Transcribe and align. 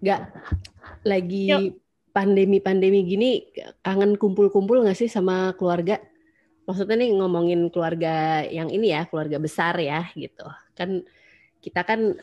Gak 0.00 0.32
lagi 1.04 1.76
pandemi-pandemi 2.10 3.06
gini 3.06 3.30
kangen 3.84 4.18
kumpul-kumpul 4.18 4.82
nggak 4.82 4.98
sih 4.98 5.08
sama 5.08 5.54
keluarga? 5.54 6.00
Maksudnya 6.66 6.96
nih 7.00 7.10
ngomongin 7.18 7.70
keluarga 7.70 8.44
yang 8.46 8.70
ini 8.70 8.94
ya, 8.94 9.06
keluarga 9.06 9.38
besar 9.42 9.76
ya 9.78 10.06
gitu. 10.14 10.46
Kan 10.74 11.04
kita 11.60 11.84
kan 11.84 12.16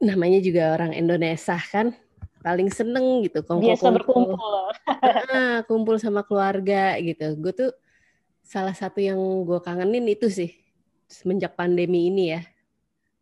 namanya 0.00 0.40
juga 0.40 0.74
orang 0.74 0.96
Indonesia 0.96 1.60
kan 1.60 1.92
paling 2.40 2.72
seneng 2.72 3.20
gitu 3.20 3.44
kumpul 3.44 3.68
biasa 3.68 3.92
berkumpul. 3.92 4.72
Ah, 5.28 5.60
kumpul 5.68 6.00
sama 6.00 6.24
keluarga 6.24 6.96
gitu. 6.98 7.36
Gue 7.36 7.52
tuh 7.52 7.70
salah 8.40 8.72
satu 8.72 8.98
yang 8.98 9.20
gue 9.44 9.60
kangenin 9.60 10.08
itu 10.08 10.32
sih 10.32 10.56
semenjak 11.06 11.54
pandemi 11.54 12.08
ini 12.08 12.34
ya. 12.34 12.42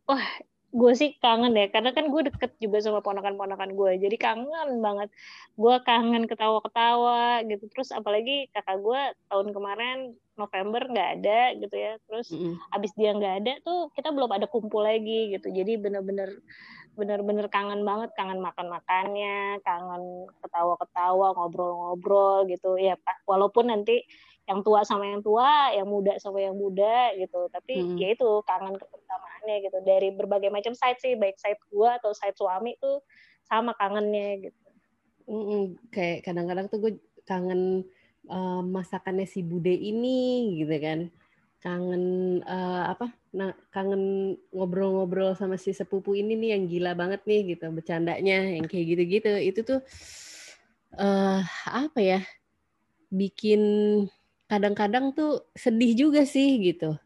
Wah 0.06 0.47
gue 0.68 0.92
sih 0.92 1.16
kangen 1.16 1.56
ya 1.56 1.72
karena 1.72 1.96
kan 1.96 2.12
gue 2.12 2.28
deket 2.28 2.52
juga 2.60 2.84
sama 2.84 3.00
ponakan-ponakan 3.00 3.72
gue 3.72 3.92
jadi 4.04 4.16
kangen 4.20 4.84
banget. 4.84 5.08
Gue 5.56 5.80
kangen 5.80 6.28
ketawa-ketawa 6.28 7.40
gitu. 7.48 7.64
Terus 7.72 7.88
apalagi 7.88 8.52
kakak 8.52 8.84
gue 8.84 9.00
tahun 9.32 9.56
kemarin 9.56 10.12
November 10.36 10.84
nggak 10.84 11.10
ada 11.20 11.40
gitu 11.56 11.72
ya. 11.72 11.96
Terus 12.04 12.28
mm 12.28 12.38
-hmm. 12.38 12.54
abis 12.76 12.92
dia 13.00 13.10
nggak 13.16 13.34
ada 13.44 13.52
tuh 13.64 13.88
kita 13.96 14.12
belum 14.12 14.28
ada 14.28 14.44
kumpul 14.44 14.84
lagi 14.84 15.32
gitu. 15.32 15.48
Jadi 15.48 15.80
bener-bener 15.80 16.36
bener-bener 16.92 17.48
kangen 17.48 17.80
banget. 17.88 18.12
Kangen 18.12 18.44
makan-makannya 18.44 19.64
kangen 19.64 20.28
ketawa-ketawa 20.44 21.32
ngobrol-ngobrol 21.32 22.44
gitu. 22.44 22.76
Ya 22.76 23.00
pak 23.00 23.24
walaupun 23.24 23.72
nanti 23.72 24.04
yang 24.48 24.64
tua 24.64 24.80
sama 24.80 25.04
yang 25.04 25.20
tua, 25.20 25.76
yang 25.76 25.84
muda 25.84 26.16
sama 26.16 26.40
yang 26.40 26.56
muda 26.56 27.12
gitu. 27.20 27.52
Tapi 27.52 27.84
hmm. 27.84 27.96
ya 28.00 28.08
itu 28.16 28.28
kangen 28.48 28.80
kebersamaannya 28.80 29.56
gitu. 29.68 29.78
Dari 29.84 30.08
berbagai 30.16 30.48
macam 30.48 30.72
side 30.72 30.96
sih, 31.04 31.14
baik 31.20 31.36
side 31.36 31.60
gua 31.68 32.00
atau 32.00 32.16
side 32.16 32.32
suami 32.32 32.80
tuh 32.80 33.04
sama 33.44 33.76
kangennya 33.76 34.48
gitu. 34.48 34.68
Mm 35.28 35.92
Kayak 35.92 36.24
kadang-kadang 36.24 36.66
tuh 36.72 36.78
gue 36.80 36.92
kangen 37.28 37.84
uh, 38.32 38.64
masakannya 38.64 39.28
si 39.28 39.44
Bude 39.44 39.76
ini 39.76 40.56
gitu 40.64 40.76
kan. 40.80 41.12
Kangen 41.60 42.04
uh, 42.48 42.88
apa? 42.88 43.12
Nah, 43.36 43.52
kangen 43.68 44.32
ngobrol-ngobrol 44.48 45.36
sama 45.36 45.60
si 45.60 45.76
sepupu 45.76 46.16
ini 46.16 46.32
nih 46.40 46.56
yang 46.56 46.64
gila 46.64 46.96
banget 46.96 47.20
nih 47.28 47.52
gitu 47.52 47.68
bercandanya 47.68 48.48
yang 48.48 48.64
kayak 48.64 48.96
gitu-gitu. 48.96 49.28
Itu 49.44 49.60
tuh 49.68 49.80
uh, 50.96 51.44
apa 51.68 52.00
ya? 52.00 52.20
bikin 53.08 53.60
kadang-kadang 54.48 55.12
tuh 55.12 55.44
sedih 55.52 55.92
juga 55.94 56.24
sih 56.24 56.56
gitu. 56.58 56.96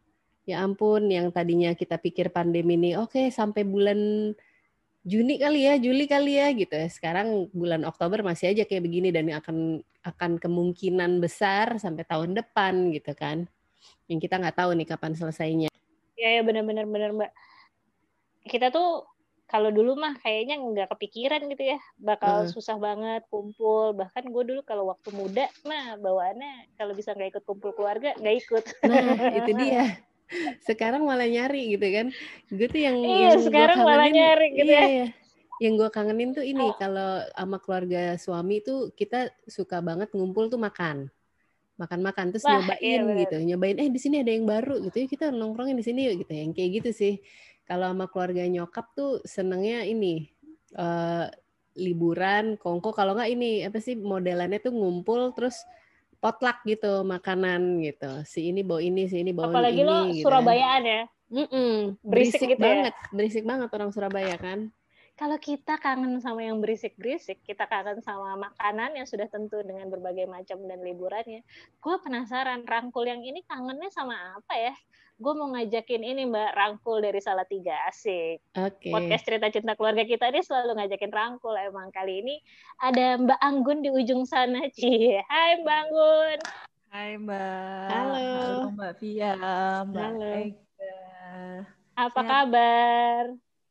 Ya 0.46 0.62
ampun, 0.62 1.06
yang 1.06 1.30
tadinya 1.30 1.74
kita 1.74 1.98
pikir 1.98 2.30
pandemi 2.34 2.74
ini 2.74 2.98
oke 2.98 3.14
okay, 3.14 3.26
sampai 3.30 3.62
bulan 3.62 4.32
Juni 5.02 5.34
kali 5.34 5.66
ya, 5.66 5.74
Juli 5.82 6.06
kali 6.06 6.38
ya 6.38 6.54
gitu 6.54 6.78
ya. 6.78 6.86
Sekarang 6.86 7.50
bulan 7.50 7.82
Oktober 7.82 8.22
masih 8.22 8.54
aja 8.54 8.62
kayak 8.62 8.86
begini 8.86 9.10
dan 9.10 9.26
akan 9.34 9.82
akan 10.06 10.38
kemungkinan 10.38 11.18
besar 11.18 11.74
sampai 11.82 12.06
tahun 12.06 12.38
depan 12.38 12.94
gitu 12.94 13.10
kan. 13.18 13.50
Yang 14.06 14.30
kita 14.30 14.38
nggak 14.38 14.62
tahu 14.62 14.70
nih 14.78 14.86
kapan 14.86 15.12
selesainya. 15.18 15.70
Ya 16.14 16.38
ya 16.38 16.42
benar-benar 16.46 16.86
benar 16.86 17.10
Mbak. 17.18 17.32
Kita 18.46 18.70
tuh 18.70 19.11
kalau 19.52 19.68
dulu 19.68 20.00
mah 20.00 20.16
kayaknya 20.24 20.56
nggak 20.56 20.88
kepikiran 20.96 21.44
gitu 21.52 21.76
ya 21.76 21.78
bakal 22.00 22.48
uh. 22.48 22.48
susah 22.48 22.80
banget 22.80 23.20
kumpul. 23.28 23.92
Bahkan 23.92 24.32
gue 24.32 24.44
dulu 24.48 24.64
kalau 24.64 24.88
waktu 24.88 25.12
muda 25.12 25.44
mah 25.68 26.00
bawaannya 26.00 26.72
kalau 26.80 26.96
bisa 26.96 27.12
nggak 27.12 27.36
ikut 27.36 27.44
kumpul 27.44 27.76
keluarga 27.76 28.16
nggak 28.16 28.36
ikut. 28.40 28.64
Nah 28.88 29.36
itu 29.36 29.52
dia. 29.60 30.00
Sekarang 30.64 31.04
malah 31.04 31.28
nyari 31.28 31.76
gitu 31.76 31.84
kan. 31.84 32.06
Gue 32.48 32.64
tuh 32.64 32.80
yang 32.80 32.96
iya 33.04 33.36
yang 33.36 33.44
sekarang 33.44 33.84
malah 33.84 34.08
nyari 34.08 34.46
gitu 34.56 34.72
iya, 34.72 34.80
ya. 34.80 34.88
iya. 34.88 35.06
yang 35.60 35.78
gue 35.78 35.88
kangenin 35.92 36.32
tuh 36.32 36.42
ini 36.42 36.72
kalau 36.80 37.22
sama 37.36 37.60
keluarga 37.60 38.16
suami 38.16 38.64
tuh 38.64 38.90
kita 38.96 39.30
suka 39.44 39.84
banget 39.84 40.08
ngumpul 40.16 40.48
tuh 40.48 40.56
makan. 40.56 41.12
Makan-makan 41.76 42.32
terus 42.32 42.44
Wah, 42.48 42.56
nyobain 42.56 43.00
iya, 43.04 43.20
gitu 43.26 43.36
nyobain 43.42 43.76
eh 43.80 43.88
di 43.92 44.00
sini 44.00 44.24
ada 44.24 44.32
yang 44.32 44.48
baru 44.48 44.80
gitu. 44.88 44.96
Ya 44.96 45.06
kita 45.12 45.28
nongkrongin 45.28 45.76
di 45.76 45.84
sini 45.84 46.08
yuk 46.08 46.24
gitu. 46.24 46.32
Yang 46.32 46.56
kayak 46.56 46.70
gitu 46.80 46.90
sih 46.96 47.14
kalau 47.68 47.90
sama 47.90 48.06
keluarga 48.10 48.44
nyokap 48.46 48.86
tuh 48.94 49.22
senengnya 49.24 49.86
ini 49.86 50.28
uh, 50.76 51.30
liburan 51.78 52.60
kongko 52.60 52.92
kalau 52.92 53.16
nggak 53.16 53.32
ini 53.32 53.64
apa 53.64 53.80
sih 53.80 53.96
modelannya 53.96 54.60
tuh 54.60 54.74
ngumpul 54.76 55.32
terus 55.32 55.64
potluck 56.22 56.60
gitu 56.68 57.02
makanan 57.02 57.82
gitu 57.82 58.22
si 58.28 58.52
ini 58.52 58.62
bawa 58.62 58.80
ini 58.84 59.08
si 59.08 59.24
ini 59.24 59.32
bawa 59.34 59.50
apalagi 59.50 59.82
ini 59.82 59.88
lo 59.88 59.96
gitu 60.12 60.22
kan. 60.22 60.24
Surabayaan 60.28 60.84
ya 60.84 61.02
Mm 61.32 61.48
-mm, 61.48 61.76
berisik, 62.04 62.44
berisik 62.44 62.48
gitu 62.52 62.60
ya? 62.60 62.68
banget 62.68 62.92
ya? 62.92 63.08
berisik 63.16 63.44
banget 63.48 63.68
orang 63.72 63.88
Surabaya 63.88 64.36
kan 64.36 64.68
kalau 65.12 65.36
kita 65.36 65.76
kangen 65.76 66.18
sama 66.24 66.40
yang 66.40 66.58
berisik-berisik, 66.58 67.44
kita 67.44 67.68
kangen 67.68 68.00
sama 68.00 68.32
makanan 68.34 68.96
yang 68.96 69.04
sudah 69.04 69.28
tentu 69.28 69.60
dengan 69.60 69.92
berbagai 69.92 70.24
macam 70.24 70.64
dan 70.64 70.80
liburannya. 70.80 71.44
Gue 71.78 71.96
penasaran 72.00 72.64
rangkul 72.64 73.04
yang 73.04 73.20
ini 73.20 73.44
kangennya 73.44 73.92
sama 73.92 74.16
apa 74.40 74.54
ya? 74.56 74.74
Gue 75.22 75.38
mau 75.38 75.54
ngajakin 75.54 76.02
ini 76.02 76.26
Mbak 76.26 76.50
Rangkul 76.58 76.98
dari 76.98 77.22
Salatiga 77.22 77.78
asik. 77.86 78.42
Okay. 78.58 78.90
Podcast 78.90 79.22
cerita 79.22 79.46
cinta 79.54 79.78
keluarga 79.78 80.02
kita 80.02 80.26
ini 80.34 80.42
selalu 80.42 80.74
ngajakin 80.74 81.14
rangkul. 81.14 81.54
Emang 81.54 81.94
kali 81.94 82.26
ini 82.26 82.42
ada 82.82 83.22
Mbak 83.22 83.38
Anggun 83.38 83.86
di 83.86 83.94
ujung 83.94 84.26
sana, 84.26 84.66
Ci. 84.74 85.14
Hai 85.30 85.62
Mbak 85.62 85.76
Anggun. 85.78 86.38
Hai 86.90 87.10
Mbak. 87.22 87.86
Halo. 87.86 88.18
Halo 88.18 88.68
Mbak 88.74 88.92
Via, 88.98 89.32
Mbak 89.86 90.10
Halo. 90.10 90.26
Ega. 90.26 90.98
Apa 91.94 92.18
Sehat. 92.18 92.26
kabar? 92.26 93.22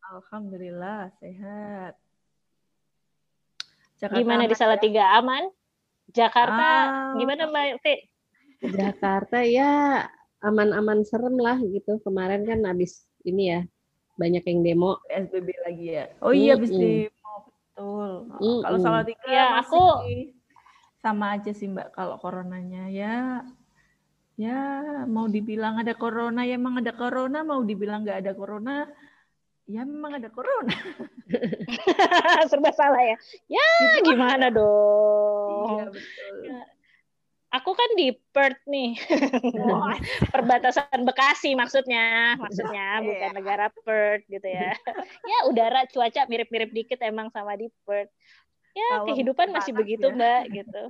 Alhamdulillah 0.08 1.12
sehat. 1.20 2.00
Jakarta 4.00 4.20
gimana 4.24 4.48
di 4.48 4.56
Salatiga 4.56 5.04
ya? 5.04 5.20
aman? 5.20 5.52
Jakarta 6.16 6.64
ah, 6.64 7.12
gimana 7.20 7.52
Mbak 7.52 7.84
T? 7.84 7.88
Jakarta 8.72 9.44
ya 9.44 10.08
aman-aman 10.42 11.06
serem 11.06 11.38
lah 11.38 11.58
gitu. 11.62 12.02
Kemarin 12.02 12.46
kan 12.46 12.60
habis 12.66 13.06
ini 13.26 13.54
ya 13.54 13.62
banyak 14.18 14.44
yang 14.46 14.60
demo 14.62 14.92
SBB 15.08 15.50
lagi 15.66 15.86
ya. 15.98 16.06
Oh 16.22 16.34
iya 16.34 16.58
habis 16.58 16.74
mm 16.74 16.82
demo 16.82 17.34
betul. 17.48 18.12
Mm 18.28 18.38
-mm. 18.38 18.60
Kalau 18.66 18.80
Salatiga 18.82 19.26
ya 19.30 19.46
aku 19.62 19.82
sama 21.02 21.34
aja 21.34 21.52
sih 21.56 21.66
Mbak 21.66 21.98
kalau 21.98 22.22
coronanya 22.22 22.86
ya 22.94 23.42
ya 24.38 24.58
mau 25.10 25.26
dibilang 25.26 25.82
ada 25.82 25.98
corona 25.98 26.46
ya 26.46 26.58
emang 26.58 26.82
ada 26.82 26.94
corona 26.94 27.42
mau 27.42 27.66
dibilang 27.66 28.06
nggak 28.06 28.22
ada 28.22 28.34
corona 28.38 28.86
ya 29.70 29.82
memang 29.88 30.20
ada 30.20 30.30
corona. 30.30 30.76
Serba 32.52 32.76
salah 32.76 33.02
ya. 33.02 33.18
Ya 33.48 33.70
gitu. 34.02 34.14
gimana 34.14 34.52
dong. 34.52 35.80
Iya 35.80 35.86
betul. 35.90 36.36
Ya. 36.44 36.62
Aku 37.52 37.76
kan 37.76 37.90
di 38.00 38.16
Perth 38.32 38.64
nih. 38.64 38.96
Perbatasan 40.34 41.04
Bekasi 41.04 41.52
maksudnya. 41.52 42.40
Maksudnya 42.40 43.04
iya. 43.04 43.08
bukan 43.08 43.32
negara 43.36 43.68
Perth 43.84 44.24
gitu 44.32 44.48
ya. 44.48 44.72
ya 45.32 45.38
udara 45.52 45.84
cuaca 45.92 46.24
mirip-mirip 46.32 46.72
dikit 46.72 47.04
emang 47.04 47.28
sama 47.36 47.60
di 47.60 47.68
Perth. 47.84 48.12
Ya 48.72 48.88
Kalau 48.96 49.12
kehidupan 49.12 49.52
masih 49.52 49.76
begitu 49.76 50.08
ya. 50.08 50.16
Mbak 50.16 50.42
gitu. 50.64 50.84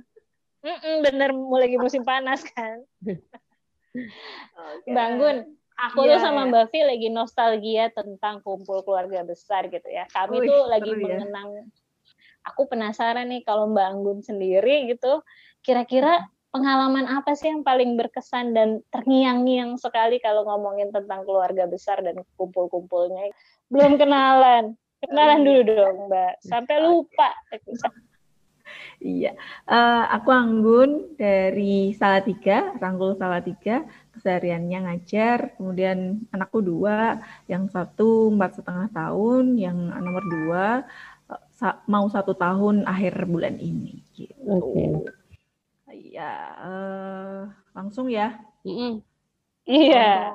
Mm 0.62 0.78
-mm, 0.78 0.96
bener 1.02 1.30
mulai 1.34 1.66
lagi 1.66 1.78
musim 1.82 2.06
panas 2.06 2.46
kan. 2.46 2.86
Okay. 3.90 4.94
Bangun 4.94 5.58
Aku 5.90 6.04
yeah, 6.04 6.20
tuh 6.20 6.30
sama 6.30 6.46
Mbak 6.46 6.70
Vi 6.70 6.80
lagi 6.84 7.08
nostalgia 7.08 7.88
tentang 7.90 8.44
kumpul 8.44 8.84
keluarga 8.84 9.24
besar 9.24 9.66
gitu 9.72 9.88
ya. 9.88 10.04
Kami 10.12 10.44
tuh 10.44 10.68
lagi 10.68 10.92
ya. 10.92 10.98
mengenang. 11.00 11.66
Aku 12.52 12.70
penasaran 12.70 13.26
nih 13.30 13.42
kalau 13.42 13.70
Mbak 13.70 13.86
Anggun 13.86 14.18
sendiri 14.20 14.90
gitu, 14.92 15.22
kira-kira 15.64 16.22
pengalaman 16.52 17.08
apa 17.08 17.32
sih 17.32 17.48
yang 17.48 17.64
paling 17.64 17.96
berkesan 17.96 18.52
dan 18.52 18.84
terngiang-ngiang 18.92 19.80
sekali 19.80 20.20
kalau 20.20 20.44
ngomongin 20.44 20.92
tentang 20.92 21.24
keluarga 21.24 21.64
besar 21.64 22.04
dan 22.04 22.20
kumpul-kumpulnya? 22.36 23.32
Belum 23.72 23.96
kenalan. 23.96 24.76
Kenalan 25.02 25.42
dulu 25.42 25.60
dong, 25.66 25.96
Mbak. 26.12 26.44
Sampai 26.44 26.76
lupa. 26.78 27.32
Iya, 29.02 29.34
uh, 29.66 30.06
aku 30.14 30.30
Anggun 30.30 31.18
dari 31.18 31.90
Salatiga, 31.98 32.72
Rangkul 32.78 33.18
Salatiga 33.18 33.82
kesehariannya 34.14 34.86
ngajar, 34.86 35.58
kemudian 35.58 36.22
anakku 36.30 36.62
dua, 36.62 37.18
yang 37.50 37.66
satu 37.66 38.30
empat 38.30 38.62
setengah 38.62 38.88
tahun, 38.94 39.58
yang 39.58 39.90
nomor 39.90 40.24
dua 40.30 40.66
mau 41.90 42.06
satu 42.10 42.34
tahun 42.38 42.86
akhir 42.86 43.26
bulan 43.26 43.58
ini. 43.58 44.02
Gitu. 44.14 44.38
Oke. 44.46 44.70
Okay. 44.78 45.21
Ya, 45.92 46.56
uh, 46.58 47.52
langsung 47.76 48.08
ya. 48.08 48.40
Mm 48.64 48.74
-hmm. 48.74 48.92
Iya. 49.68 50.34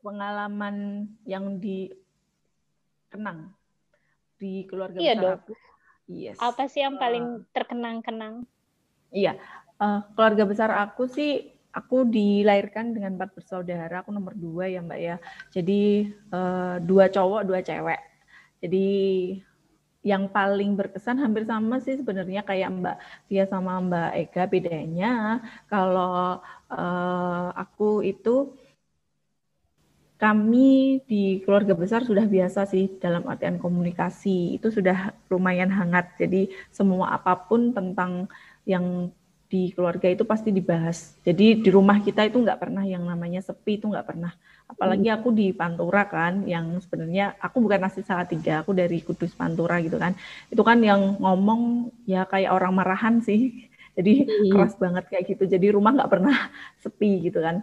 Pengalaman 0.00 1.08
yang 1.24 1.60
dikenang 1.60 3.52
di 4.36 4.68
keluarga 4.68 4.98
iya 5.00 5.14
besar 5.16 5.24
dong. 5.24 5.38
aku. 5.40 5.52
Yes. 6.04 6.36
Apa 6.36 6.68
sih 6.68 6.84
yang 6.84 7.00
paling 7.00 7.48
terkenang-kenang? 7.56 8.44
Iya, 9.08 9.40
uh, 9.80 10.04
keluarga 10.12 10.44
besar 10.44 10.68
aku 10.74 11.08
sih 11.08 11.54
aku 11.72 12.04
dilahirkan 12.04 12.92
dengan 12.92 13.16
empat 13.16 13.32
bersaudara, 13.32 14.04
aku 14.04 14.12
nomor 14.12 14.36
dua 14.36 14.68
ya 14.68 14.84
Mbak 14.84 15.00
ya. 15.00 15.16
Jadi 15.50 16.12
uh, 16.28 16.76
dua 16.84 17.08
cowok, 17.08 17.42
dua 17.48 17.64
cewek. 17.64 18.00
Jadi 18.60 18.88
yang 20.04 20.28
paling 20.28 20.76
berkesan 20.76 21.16
hampir 21.16 21.48
sama 21.48 21.80
sih 21.80 21.96
sebenarnya 21.96 22.44
kayak 22.44 22.68
Mbak 22.76 22.96
Via 23.28 23.44
sama 23.48 23.80
Mbak 23.80 24.10
Ega. 24.20 24.42
Bedanya 24.52 25.12
kalau 25.72 26.44
uh, 26.68 27.48
aku 27.56 28.04
itu 28.04 28.52
kami 30.20 31.00
di 31.08 31.42
keluarga 31.42 31.74
besar 31.74 32.00
sudah 32.04 32.24
biasa 32.28 32.68
sih 32.68 33.00
dalam 33.00 33.24
artian 33.24 33.56
komunikasi. 33.56 34.60
Itu 34.60 34.68
sudah 34.68 35.16
lumayan 35.32 35.72
hangat. 35.72 36.14
Jadi 36.20 36.52
semua 36.68 37.16
apa 37.16 37.32
pun 37.48 37.72
tentang 37.72 38.28
yang 38.68 39.10
di 39.54 39.70
keluarga 39.70 40.10
itu 40.10 40.26
pasti 40.26 40.50
dibahas. 40.50 41.14
Jadi 41.22 41.62
di 41.62 41.70
rumah 41.70 42.02
kita 42.02 42.26
itu 42.26 42.42
nggak 42.42 42.58
pernah 42.58 42.82
yang 42.82 43.06
namanya 43.06 43.38
sepi 43.38 43.78
itu 43.78 43.86
nggak 43.86 44.02
pernah. 44.02 44.34
Apalagi 44.66 45.06
aku 45.14 45.30
di 45.30 45.54
Pantura 45.54 46.10
kan 46.10 46.42
yang 46.42 46.82
sebenarnya 46.82 47.38
aku 47.38 47.62
bukan 47.62 47.86
asli 47.86 48.02
tiga 48.02 48.66
aku 48.66 48.74
dari 48.74 48.98
Kudus 49.06 49.30
Pantura 49.38 49.78
gitu 49.78 49.94
kan. 49.94 50.18
Itu 50.50 50.66
kan 50.66 50.82
yang 50.82 51.22
ngomong 51.22 51.94
ya 52.02 52.26
kayak 52.26 52.50
orang 52.50 52.74
marahan 52.74 53.22
sih. 53.22 53.70
Jadi 53.96 54.26
hmm. 54.26 54.50
keras 54.50 54.74
banget 54.74 55.06
kayak 55.06 55.24
gitu. 55.30 55.46
Jadi 55.46 55.70
rumah 55.70 55.94
nggak 55.94 56.10
pernah 56.10 56.34
sepi 56.82 57.30
gitu 57.30 57.38
kan. 57.38 57.62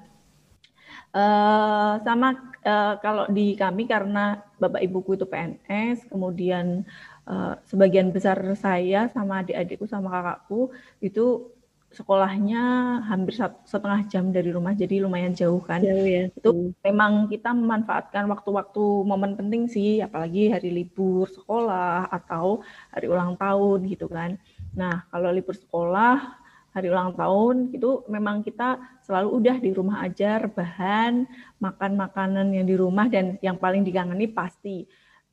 Uh, 1.11 1.99
sama 2.07 2.55
uh, 2.63 2.95
kalau 3.03 3.27
di 3.27 3.59
kami 3.59 3.83
karena 3.83 4.39
bapak 4.55 4.79
ibuku 4.79 5.19
itu 5.19 5.27
PNS 5.27 6.07
kemudian 6.07 6.87
uh, 7.27 7.59
sebagian 7.67 8.15
besar 8.15 8.39
saya 8.55 9.11
sama 9.11 9.43
adik-adikku 9.43 9.91
sama 9.91 10.07
kakakku 10.07 10.71
itu 11.03 11.51
sekolahnya 11.91 12.63
hampir 13.03 13.35
setengah 13.67 14.07
jam 14.07 14.31
dari 14.31 14.49
rumah, 14.55 14.71
jadi 14.71 15.03
lumayan 15.03 15.35
jauh 15.35 15.59
kan. 15.59 15.83
Jauh 15.83 16.07
ya. 16.07 16.31
Itu 16.31 16.51
hmm. 16.51 16.71
memang 16.87 17.11
kita 17.27 17.51
memanfaatkan 17.51 18.31
waktu-waktu 18.31 18.83
momen 19.03 19.35
penting 19.35 19.67
sih, 19.67 19.99
apalagi 19.99 20.47
hari 20.47 20.71
libur 20.71 21.27
sekolah 21.27 22.07
atau 22.07 22.63
hari 22.95 23.11
ulang 23.11 23.35
tahun 23.35 23.91
gitu 23.91 24.07
kan. 24.07 24.39
Nah, 24.71 25.03
kalau 25.11 25.35
libur 25.35 25.53
sekolah, 25.53 26.39
hari 26.71 26.87
ulang 26.87 27.11
tahun 27.11 27.75
itu 27.75 28.07
memang 28.07 28.47
kita 28.47 28.79
selalu 29.03 29.43
udah 29.43 29.57
di 29.59 29.71
rumah 29.75 30.07
aja, 30.07 30.39
rebahan, 30.39 31.27
makan 31.59 31.91
makanan 31.99 32.55
yang 32.55 32.63
di 32.63 32.75
rumah 32.79 33.11
dan 33.11 33.35
yang 33.43 33.59
paling 33.59 33.83
digangeni 33.83 34.31
pasti 34.31 34.87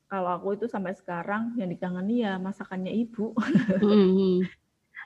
kalau 0.09 0.41
aku 0.41 0.57
itu 0.57 0.67
sampai 0.67 0.97
sekarang 0.97 1.53
yang 1.61 1.69
digangeni 1.69 2.25
ya 2.25 2.41
masakannya 2.41 2.91
ibu. 2.91 3.37
Mm 3.79 4.09
-hmm. 4.11 4.37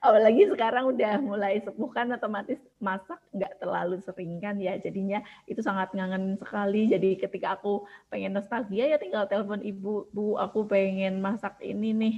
Apalagi 0.02 0.50
sekarang 0.50 0.90
udah 0.90 1.22
mulai 1.22 1.62
sepuh 1.62 1.90
kan 1.94 2.10
otomatis 2.10 2.58
masak 2.82 3.22
nggak 3.31 3.62
terlalu 3.62 4.02
sering 4.02 4.43
kan 4.43 4.58
ya. 4.58 4.75
Jadinya 4.75 5.22
itu 5.46 5.62
sangat 5.62 5.94
ngangen 5.94 6.34
sekali. 6.43 6.90
Jadi 6.90 7.22
ketika 7.22 7.54
aku 7.54 7.87
pengen 8.10 8.34
nostalgia 8.34 8.90
ya 8.90 8.99
tinggal 8.99 9.31
telepon 9.31 9.62
ibu 9.62 10.10
bu 10.10 10.34
aku 10.43 10.66
pengen 10.66 11.22
masak 11.22 11.54
ini 11.62 11.94
nih 11.94 12.14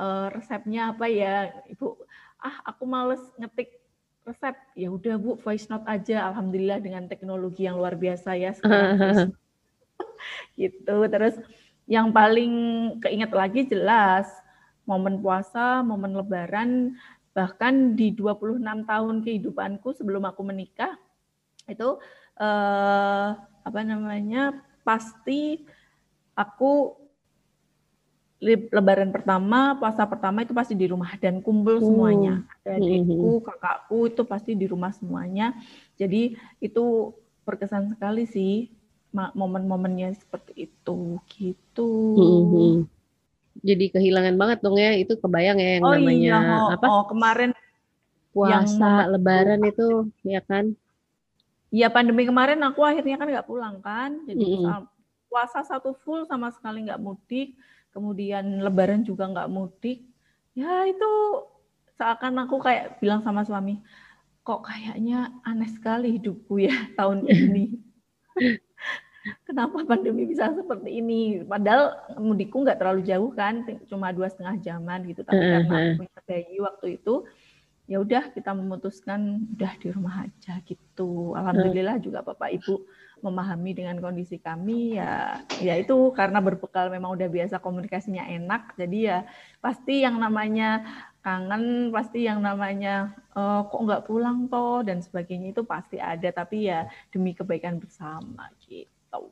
uh, 0.00 0.32
resepnya 0.32 0.96
apa 0.96 1.06
ya? 1.12 1.52
Ibu 1.68 2.00
ah 2.40 2.56
aku 2.72 2.88
males 2.88 3.20
ngetik 3.36 3.84
resep. 4.24 4.56
Ya 4.72 4.88
udah 4.88 5.20
bu 5.20 5.36
voice 5.36 5.68
note 5.68 5.84
aja. 5.84 6.32
Alhamdulillah 6.32 6.80
dengan 6.80 7.04
teknologi 7.04 7.68
yang 7.68 7.76
luar 7.76 8.00
biasa 8.00 8.32
ya 8.40 8.56
sekarang 8.56 9.36
gitu. 10.60 10.96
Terus 11.12 11.36
yang 11.84 12.16
paling 12.16 12.52
keinget 13.04 13.30
lagi 13.30 13.68
jelas 13.68 14.24
momen 14.86 15.18
puasa 15.18 15.82
momen 15.82 16.14
lebaran 16.14 16.94
Bahkan 17.36 17.92
di 17.92 18.16
26 18.16 18.88
tahun 18.88 19.16
kehidupanku 19.20 19.92
sebelum 19.92 20.24
aku 20.24 20.40
menikah 20.40 20.96
itu 21.68 22.00
eh, 22.40 23.28
apa 23.36 23.80
namanya 23.84 24.64
pasti 24.80 25.68
aku 26.32 26.96
lebaran 28.40 29.12
pertama, 29.12 29.76
puasa 29.80 30.04
pertama 30.04 30.44
itu 30.44 30.52
pasti 30.52 30.76
di 30.76 30.88
rumah 30.88 31.12
dan 31.16 31.40
kumpul 31.40 31.80
semuanya. 31.80 32.44
Hmm. 32.64 32.76
Adikku, 32.80 33.40
kakakku 33.40 33.98
itu 34.12 34.22
pasti 34.28 34.52
di 34.52 34.68
rumah 34.68 34.92
semuanya. 34.92 35.56
Jadi 35.96 36.36
itu 36.60 37.16
berkesan 37.48 37.92
sekali 37.96 38.28
sih 38.28 38.68
momen-momennya 39.12 40.12
seperti 40.16 40.68
itu 40.68 41.20
gitu. 41.32 41.92
Hmm. 42.16 42.44
hmm 42.52 42.95
jadi 43.66 43.84
kehilangan 43.98 44.34
banget 44.38 44.58
dong 44.62 44.78
ya 44.78 44.94
itu 44.94 45.18
kebayang 45.18 45.58
ya 45.58 45.70
yang 45.78 45.84
oh, 45.84 45.92
namanya 45.98 46.14
iya. 46.14 46.38
oh, 46.38 46.68
apa 46.70 46.86
oh 46.86 47.04
kemarin 47.10 47.50
puasa 48.30 48.78
yang 48.78 49.10
lebaran 49.10 49.60
itu 49.66 49.88
ya 50.22 50.40
kan 50.44 50.76
Iya 51.66 51.90
pandemi 51.90 52.22
kemarin 52.22 52.62
aku 52.62 52.86
akhirnya 52.86 53.18
kan 53.18 53.26
nggak 53.26 53.48
pulang 53.50 53.82
kan 53.82 54.22
jadi 54.24 54.38
mm 54.38 54.64
-hmm. 54.64 54.86
puasa 55.26 55.66
satu 55.66 55.98
full 56.06 56.22
sama 56.24 56.54
sekali 56.54 56.86
nggak 56.86 57.02
mudik 57.02 57.58
kemudian 57.90 58.62
lebaran 58.62 59.02
juga 59.02 59.26
nggak 59.26 59.50
mudik 59.50 60.06
ya 60.54 60.86
itu 60.86 61.10
seakan 61.98 62.46
aku 62.46 62.62
kayak 62.62 63.02
bilang 63.02 63.20
sama 63.26 63.42
suami 63.42 63.82
kok 64.46 64.62
kayaknya 64.62 65.34
aneh 65.42 65.68
sekali 65.74 66.16
hidupku 66.16 66.62
ya 66.62 66.76
tahun 66.98 67.26
ini 67.26 67.82
kenapa 69.46 69.82
pandemi 69.84 70.28
bisa 70.28 70.52
seperti 70.54 71.02
ini? 71.02 71.42
Padahal 71.42 72.16
mudikku 72.18 72.62
nggak 72.62 72.78
terlalu 72.78 73.02
jauh 73.06 73.30
kan, 73.34 73.66
cuma 73.90 74.14
dua 74.14 74.30
setengah 74.30 74.56
jaman 74.62 75.06
gitu. 75.08 75.26
Tapi 75.26 75.38
uh-huh. 75.38 75.52
karena 75.66 75.78
punya 75.98 76.20
bayi 76.26 76.56
waktu 76.62 76.86
itu, 77.00 77.14
ya 77.86 78.02
udah 78.02 78.34
kita 78.34 78.50
memutuskan 78.54 79.46
udah 79.54 79.72
di 79.78 79.88
rumah 79.94 80.26
aja 80.26 80.58
gitu. 80.66 81.34
Alhamdulillah 81.38 82.02
juga 82.02 82.22
bapak 82.26 82.50
ibu 82.58 82.86
memahami 83.24 83.72
dengan 83.72 83.96
kondisi 83.96 84.36
kami 84.36 85.00
ya 85.00 85.40
ya 85.64 85.74
itu 85.80 86.12
karena 86.12 86.36
berbekal 86.44 86.92
memang 86.92 87.16
udah 87.16 87.28
biasa 87.32 87.64
komunikasinya 87.64 88.28
enak 88.28 88.76
jadi 88.76 88.98
ya 89.00 89.18
pasti 89.64 90.04
yang 90.04 90.20
namanya 90.20 90.84
kangen 91.24 91.90
pasti 91.90 92.28
yang 92.28 92.44
namanya 92.44 93.16
oh, 93.32 93.66
kok 93.72 93.82
nggak 93.82 94.04
pulang 94.04 94.52
toh 94.52 94.84
dan 94.84 95.00
sebagainya 95.00 95.56
itu 95.56 95.64
pasti 95.64 95.96
ada 95.96 96.28
tapi 96.28 96.68
ya 96.68 96.84
demi 97.08 97.32
kebaikan 97.32 97.80
bersama 97.80 98.52
gitu 98.62 98.95
tahu. 99.10 99.26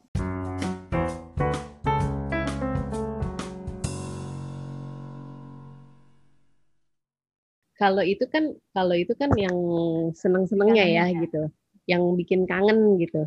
Kalau 7.75 8.03
itu 8.07 8.25
kan 8.31 8.55
kalau 8.71 8.95
itu 8.95 9.13
kan 9.19 9.35
yang 9.35 9.57
seneng-senengnya 10.15 10.87
ya, 10.87 11.05
ya 11.11 11.21
gitu, 11.27 11.43
yang 11.91 12.03
bikin 12.15 12.47
kangen 12.47 12.97
gitu. 13.03 13.27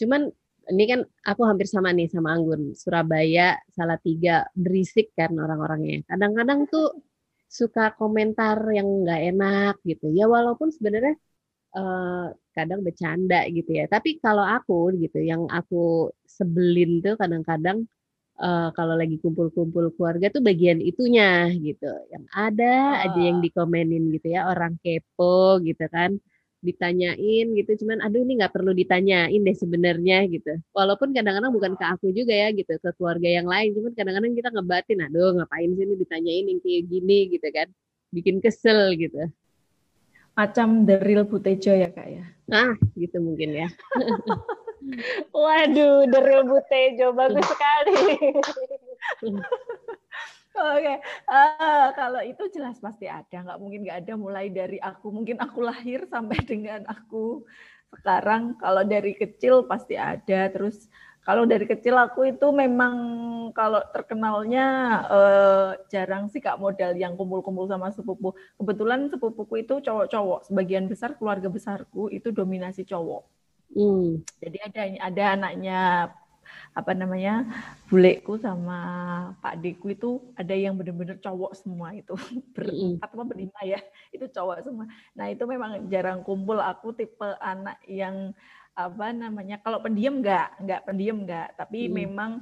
Cuman 0.00 0.32
ini 0.70 0.84
kan 0.88 1.00
aku 1.26 1.42
hampir 1.44 1.68
sama 1.68 1.92
nih 1.92 2.08
sama 2.08 2.32
Anggun. 2.32 2.72
Surabaya, 2.72 3.60
salah 3.68 3.98
tiga 4.00 4.48
berisik 4.56 5.12
kan 5.12 5.34
orang-orangnya. 5.36 6.08
Kadang-kadang 6.08 6.66
tuh 6.72 7.04
suka 7.52 7.92
komentar 7.98 8.58
yang 8.72 9.04
nggak 9.04 9.20
enak 9.34 9.74
gitu. 9.84 10.08
Ya 10.08 10.24
walaupun 10.24 10.72
sebenarnya 10.72 11.14
uh, 11.76 12.32
kadang 12.56 12.80
bercanda 12.86 13.44
gitu 13.48 13.70
ya. 13.72 13.84
Tapi 13.88 14.20
kalau 14.22 14.44
aku 14.44 14.94
gitu, 15.02 15.18
yang 15.20 15.48
aku 15.48 16.12
sebelin 16.28 17.00
tuh 17.04 17.16
kadang-kadang 17.20 17.84
uh, 18.40 18.70
kalau 18.76 18.94
lagi 18.96 19.16
kumpul-kumpul 19.20 19.92
keluarga 19.96 20.28
tuh 20.32 20.42
bagian 20.44 20.78
itunya 20.80 21.48
gitu. 21.56 21.90
Yang 22.12 22.24
ada 22.36 22.74
oh. 23.00 23.04
aja 23.08 23.20
yang 23.20 23.38
dikomenin 23.44 24.12
gitu 24.14 24.26
ya, 24.36 24.48
orang 24.52 24.76
kepo 24.84 25.58
gitu 25.64 25.84
kan 25.88 26.20
ditanyain 26.62 27.46
gitu 27.58 27.70
cuman 27.82 27.98
aduh 28.06 28.22
ini 28.22 28.38
nggak 28.38 28.54
perlu 28.54 28.70
ditanyain 28.70 29.40
deh 29.42 29.56
sebenarnya 29.58 30.30
gitu 30.30 30.62
walaupun 30.70 31.10
kadang-kadang 31.10 31.50
bukan 31.50 31.74
ke 31.74 31.84
aku 31.90 32.14
juga 32.14 32.30
ya 32.30 32.48
gitu 32.54 32.78
ke 32.78 32.88
keluarga 32.94 33.26
yang 33.26 33.50
lain 33.50 33.74
cuman 33.74 33.92
kadang-kadang 33.98 34.32
kita 34.38 34.48
ngebatin 34.54 34.98
aduh 35.10 35.42
ngapain 35.42 35.70
sih 35.74 35.82
ini 35.82 35.94
ditanyain 35.98 36.44
yang 36.46 36.60
kayak 36.62 36.82
gini 36.86 37.18
gitu 37.34 37.48
kan 37.50 37.68
bikin 38.14 38.38
kesel 38.38 38.94
gitu 38.94 39.26
macam 40.32 40.88
the 40.88 40.96
real 41.04 41.24
Butejo 41.28 41.72
ya 41.76 41.88
kak 41.92 42.08
ya 42.08 42.24
ah 42.52 42.72
gitu 42.96 43.20
mungkin 43.20 43.52
ya 43.64 43.68
waduh 45.36 46.08
the 46.08 46.20
real 46.20 46.44
Butejo 46.48 47.12
bagus 47.12 47.44
sekali 47.46 47.96
Oke, 50.52 50.84
okay. 50.84 50.96
uh, 51.32 51.96
kalau 51.96 52.20
itu 52.20 52.44
jelas 52.52 52.76
pasti 52.76 53.08
ada, 53.08 53.24
nggak 53.40 53.56
mungkin 53.56 53.88
nggak 53.88 54.04
ada. 54.04 54.14
Mulai 54.20 54.52
dari 54.52 54.76
aku, 54.76 55.08
mungkin 55.08 55.40
aku 55.40 55.64
lahir 55.64 56.04
sampai 56.12 56.44
dengan 56.44 56.84
aku 56.92 57.40
sekarang. 57.96 58.60
Kalau 58.60 58.84
dari 58.84 59.16
kecil 59.16 59.64
pasti 59.64 59.96
ada. 59.96 60.52
Terus 60.52 60.92
kalau 61.22 61.46
dari 61.46 61.70
kecil 61.70 61.94
aku 61.94 62.34
itu 62.34 62.50
memang 62.50 62.94
kalau 63.54 63.78
terkenalnya 63.94 64.66
eh, 65.06 65.70
jarang 65.86 66.26
sih 66.26 66.42
kak 66.42 66.58
modal 66.58 66.98
yang 66.98 67.14
kumpul-kumpul 67.14 67.70
sama 67.70 67.94
sepupu. 67.94 68.34
Kebetulan 68.58 69.06
sepupuku 69.06 69.62
itu 69.62 69.78
cowok-cowok. 69.78 70.50
Sebagian 70.50 70.90
besar 70.90 71.14
keluarga 71.14 71.46
besarku 71.46 72.10
itu 72.10 72.34
dominasi 72.34 72.82
cowok. 72.82 73.22
Hmm. 73.70 74.20
Jadi 74.42 74.58
ada 74.66 74.80
ada 74.98 75.24
anaknya 75.38 75.80
apa 76.72 76.92
namanya 76.96 77.46
buleku 77.86 78.40
sama 78.40 78.80
Pak 79.44 79.60
Deku 79.60 79.92
itu 79.92 80.10
ada 80.34 80.52
yang 80.56 80.74
benar-benar 80.76 81.20
cowok 81.20 81.52
semua 81.56 81.92
itu 81.92 82.12
berempat 82.56 83.08
apa 83.08 83.24
berlima 83.24 83.60
ya 83.62 83.80
itu 84.10 84.26
cowok 84.26 84.64
semua. 84.64 84.90
Nah 85.14 85.26
itu 85.30 85.44
memang 85.46 85.86
jarang 85.86 86.24
kumpul. 86.24 86.58
Aku 86.58 86.96
tipe 86.96 87.28
anak 87.38 87.78
yang 87.86 88.34
apa 88.72 89.12
namanya 89.12 89.60
kalau 89.60 89.84
pendiam 89.84 90.24
enggak 90.24 90.56
enggak 90.56 90.80
pendiam 90.88 91.18
enggak 91.22 91.52
tapi 91.60 91.86
hmm. 91.86 91.92
memang 91.92 92.32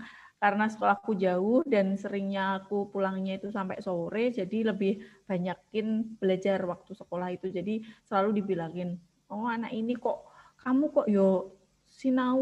karena 0.41 0.73
sekolahku 0.73 1.21
jauh 1.21 1.61
dan 1.69 2.01
seringnya 2.01 2.65
aku 2.65 2.89
pulangnya 2.89 3.37
itu 3.37 3.53
sampai 3.53 3.85
sore, 3.85 4.33
jadi 4.33 4.73
lebih 4.73 5.05
banyakin 5.29 6.17
belajar 6.17 6.57
waktu 6.65 6.97
sekolah 6.97 7.29
itu. 7.37 7.53
Jadi 7.53 7.85
selalu 8.09 8.41
dibilangin, 8.41 8.97
oh 9.29 9.45
anak 9.45 9.69
ini 9.77 9.93
kok 10.01 10.33
kamu 10.65 10.85
kok 10.97 11.07
yo 11.13 11.61
sinau 11.91 12.39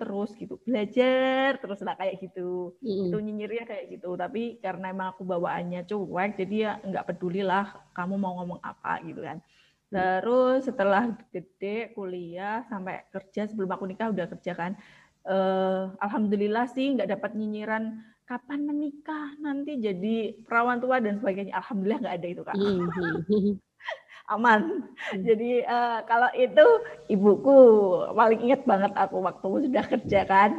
terus 0.00 0.32
gitu 0.32 0.56
belajar 0.64 1.60
terus 1.60 1.84
lah 1.84 1.92
kayak 1.92 2.24
gitu 2.24 2.72
mm. 2.80 3.12
itu 3.12 3.16
nyinyirnya 3.20 3.64
kayak 3.68 3.84
gitu 3.92 4.16
tapi 4.16 4.56
karena 4.64 4.96
emang 4.96 5.12
aku 5.12 5.28
bawaannya 5.28 5.84
cuek 5.84 6.40
jadi 6.40 6.54
ya 6.56 6.72
nggak 6.80 7.04
peduli 7.12 7.44
lah 7.44 7.68
kamu 7.92 8.16
mau 8.16 8.40
ngomong 8.40 8.64
apa 8.64 9.04
gitu 9.04 9.20
kan 9.20 9.44
terus 9.92 10.64
setelah 10.64 11.12
gede 11.28 11.92
kuliah 11.92 12.64
sampai 12.72 13.04
kerja 13.12 13.44
sebelum 13.44 13.70
aku 13.76 13.84
nikah 13.84 14.08
udah 14.08 14.26
kerja 14.32 14.52
kan 14.56 14.72
uh, 15.28 15.92
alhamdulillah 16.00 16.64
sih 16.72 16.96
nggak 16.96 17.12
dapat 17.12 17.36
nyinyiran 17.36 18.00
kapan 18.24 18.64
menikah 18.64 19.36
nanti 19.36 19.76
jadi 19.76 20.40
perawan 20.48 20.80
tua 20.80 20.96
dan 21.04 21.20
sebagainya 21.20 21.52
alhamdulillah 21.60 22.00
nggak 22.08 22.16
ada 22.16 22.28
itu 22.32 22.42
kak 22.42 22.56
aman. 24.30 24.86
Jadi 25.10 25.66
uh, 25.66 26.00
kalau 26.06 26.30
itu 26.36 26.66
ibuku 27.10 27.58
paling 28.14 28.40
ingat 28.46 28.62
banget 28.62 28.92
aku 28.94 29.18
waktu 29.22 29.48
sudah 29.68 29.84
kerja 29.86 30.20
kan. 30.26 30.50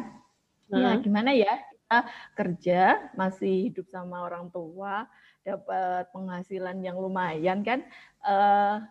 Ya 0.74 0.98
gimana 0.98 1.38
ya 1.38 1.54
kita 1.54 1.98
kerja 2.34 2.82
masih 3.14 3.70
hidup 3.70 3.86
sama 3.94 4.26
orang 4.26 4.50
tua 4.50 5.06
dapat 5.46 6.10
penghasilan 6.12 6.82
yang 6.82 6.98
lumayan 6.98 7.62
kan. 7.62 7.86
Uh, 8.24 8.84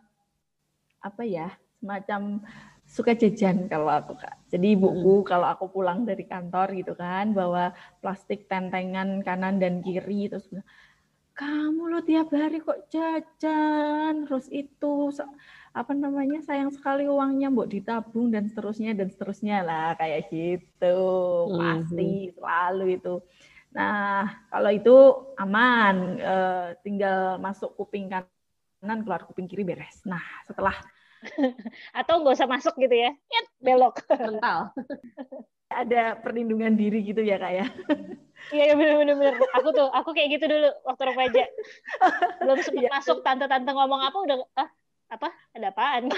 apa 1.03 1.23
ya 1.27 1.51
semacam 1.83 2.41
suka 2.87 3.17
jajan 3.17 3.67
kalau 3.73 3.89
aku 3.89 4.15
kak. 4.15 4.37
Jadi 4.53 4.77
ibuku 4.77 5.23
hmm. 5.23 5.29
kalau 5.29 5.49
aku 5.49 5.73
pulang 5.73 6.05
dari 6.05 6.29
kantor 6.29 6.77
gitu 6.77 6.93
kan 6.95 7.33
bawa 7.33 7.73
plastik 8.05 8.47
tentengan 8.47 9.25
kanan 9.25 9.57
dan 9.57 9.81
kiri 9.81 10.29
terus 10.29 10.47
kamu 11.33 11.89
lo 11.89 12.01
tiap 12.05 12.29
hari 12.37 12.61
kok 12.61 12.93
jajan? 12.93 14.29
Terus 14.29 14.47
itu 14.53 15.09
apa 15.73 15.97
namanya 15.97 16.45
sayang 16.45 16.69
sekali 16.69 17.09
uangnya 17.09 17.49
mbok 17.49 17.73
ditabung 17.73 18.29
dan 18.29 18.45
seterusnya 18.53 18.93
dan 18.93 19.09
seterusnya 19.09 19.65
lah 19.65 19.97
kayak 19.97 20.29
gitu. 20.29 21.01
Pasti 21.57 22.37
selalu 22.37 23.01
itu. 23.01 23.15
Nah 23.73 24.29
kalau 24.53 24.69
itu 24.69 24.97
aman 25.41 26.21
e, 26.21 26.37
tinggal 26.85 27.41
masuk 27.41 27.73
kuping 27.81 28.13
kanan 28.13 29.01
keluar 29.01 29.25
kuping 29.25 29.49
kiri 29.49 29.65
beres. 29.65 30.05
Nah 30.05 30.21
setelah 30.45 30.77
atau 31.99 32.15
nggak 32.23 32.35
usah 32.35 32.49
masuk 32.51 32.75
gitu 32.79 32.95
ya. 32.95 33.11
Belok. 33.63 34.03
Mental. 34.11 34.71
Ada 35.73 36.21
perlindungan 36.21 36.77
diri 36.77 37.01
gitu 37.01 37.25
ya 37.25 37.41
kak 37.41 37.53
ya? 37.57 37.67
Iya, 38.53 38.63
iya 38.69 38.75
bener 38.77 38.95
bener 39.17 39.35
Aku 39.57 39.73
tuh, 39.73 39.89
aku 39.89 40.11
kayak 40.13 40.29
gitu 40.37 40.45
dulu 40.51 40.69
waktu 40.85 41.03
remaja. 41.09 41.43
Belum 42.45 42.59
sempat 42.61 42.85
ya. 42.85 42.91
masuk 42.93 43.17
tante-tante 43.25 43.71
ngomong 43.73 44.01
apa 44.05 44.19
udah 44.21 44.37
ah 44.61 44.69
apa? 45.13 45.29
Ada 45.53 45.69
apaan? 45.69 46.03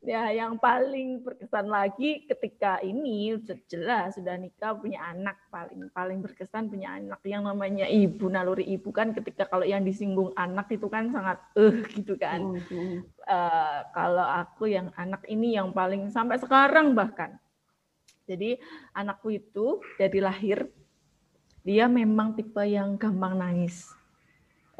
Ya 0.00 0.32
yang 0.32 0.56
paling 0.56 1.20
berkesan 1.20 1.68
lagi 1.68 2.24
ketika 2.24 2.80
ini 2.80 3.36
jelas 3.68 4.16
sudah 4.16 4.40
nikah 4.40 4.72
punya 4.72 5.12
anak. 5.12 5.36
Paling 5.52 5.92
paling 5.92 6.18
berkesan 6.24 6.72
punya 6.72 6.96
anak. 6.96 7.20
Yang 7.20 7.52
namanya 7.52 7.84
ibu 7.84 8.32
naluri 8.32 8.64
ibu 8.64 8.88
kan 8.90 9.12
ketika 9.12 9.44
kalau 9.44 9.68
yang 9.68 9.84
disinggung 9.84 10.32
anak 10.40 10.72
itu 10.72 10.88
kan 10.88 11.12
sangat 11.12 11.36
eh 11.60 11.68
uh, 11.68 11.76
gitu 11.92 12.16
kan. 12.16 12.40
Uh, 13.28 13.78
kalau 13.92 14.24
aku 14.24 14.72
yang 14.72 14.88
anak 14.96 15.20
ini 15.28 15.60
yang 15.60 15.76
paling 15.76 16.08
sampai 16.08 16.40
sekarang 16.40 16.96
bahkan. 16.96 17.36
Jadi 18.24 18.56
anakku 18.96 19.36
itu 19.36 19.84
dari 20.00 20.18
lahir 20.24 20.64
dia 21.60 21.92
memang 21.92 22.32
tipe 22.32 22.64
yang 22.64 22.96
gampang 22.96 23.36
nangis. 23.36 23.99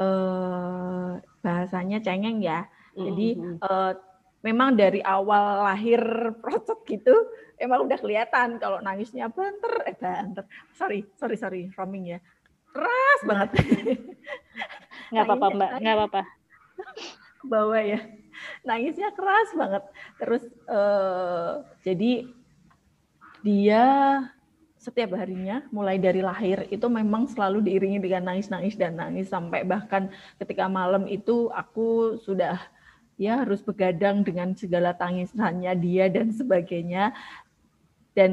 Eh, 0.00 1.12
bahasanya 1.45 2.00
cengeng 2.00 2.40
ya. 2.40 2.64
Jadi 2.97 3.37
mm 3.37 3.40
-hmm. 3.40 3.57
eh, 3.61 3.92
memang 4.40 4.73
dari 4.73 5.04
awal 5.04 5.69
lahir 5.69 6.00
procot 6.42 6.80
gitu 6.88 7.12
emang 7.61 7.85
udah 7.85 8.00
kelihatan 8.00 8.57
kalau 8.57 8.80
nangisnya 8.80 9.28
banter 9.28 9.85
eh 9.85 9.97
banter. 10.00 10.49
Sorry, 10.73 11.04
sorry, 11.21 11.37
sorry, 11.37 11.62
roaming 11.76 12.16
ya. 12.16 12.19
Keras 12.73 13.21
banget. 13.28 13.49
Nggak 15.12 15.25
apa-apa, 15.28 15.47
Mbak. 15.52 15.71
Nggak 15.85 15.97
apa-apa. 16.00 16.23
Bawa 17.45 17.78
ya. 17.85 18.00
Nangisnya 18.64 19.12
keras 19.12 19.52
banget. 19.52 19.85
Terus 20.16 20.42
eh, 20.64 21.52
jadi 21.85 22.12
dia 23.45 23.85
setiap 24.80 25.12
harinya 25.12 25.60
mulai 25.68 26.00
dari 26.00 26.25
lahir 26.25 26.64
itu 26.72 26.88
memang 26.88 27.28
selalu 27.28 27.60
diiringi 27.68 28.00
dengan 28.00 28.32
nangis-nangis 28.32 28.80
dan 28.80 28.96
nangis 28.96 29.28
sampai 29.28 29.60
bahkan 29.60 30.08
ketika 30.40 30.72
malam 30.72 31.04
itu 31.04 31.52
aku 31.52 32.16
sudah 32.16 32.56
ya 33.20 33.44
harus 33.44 33.60
begadang 33.60 34.25
dengan 34.25 34.56
segala 34.56 34.96
tangisannya 34.96 35.76
dia 35.76 36.08
dan 36.08 36.32
sebagainya. 36.32 37.12
Dan 38.10 38.32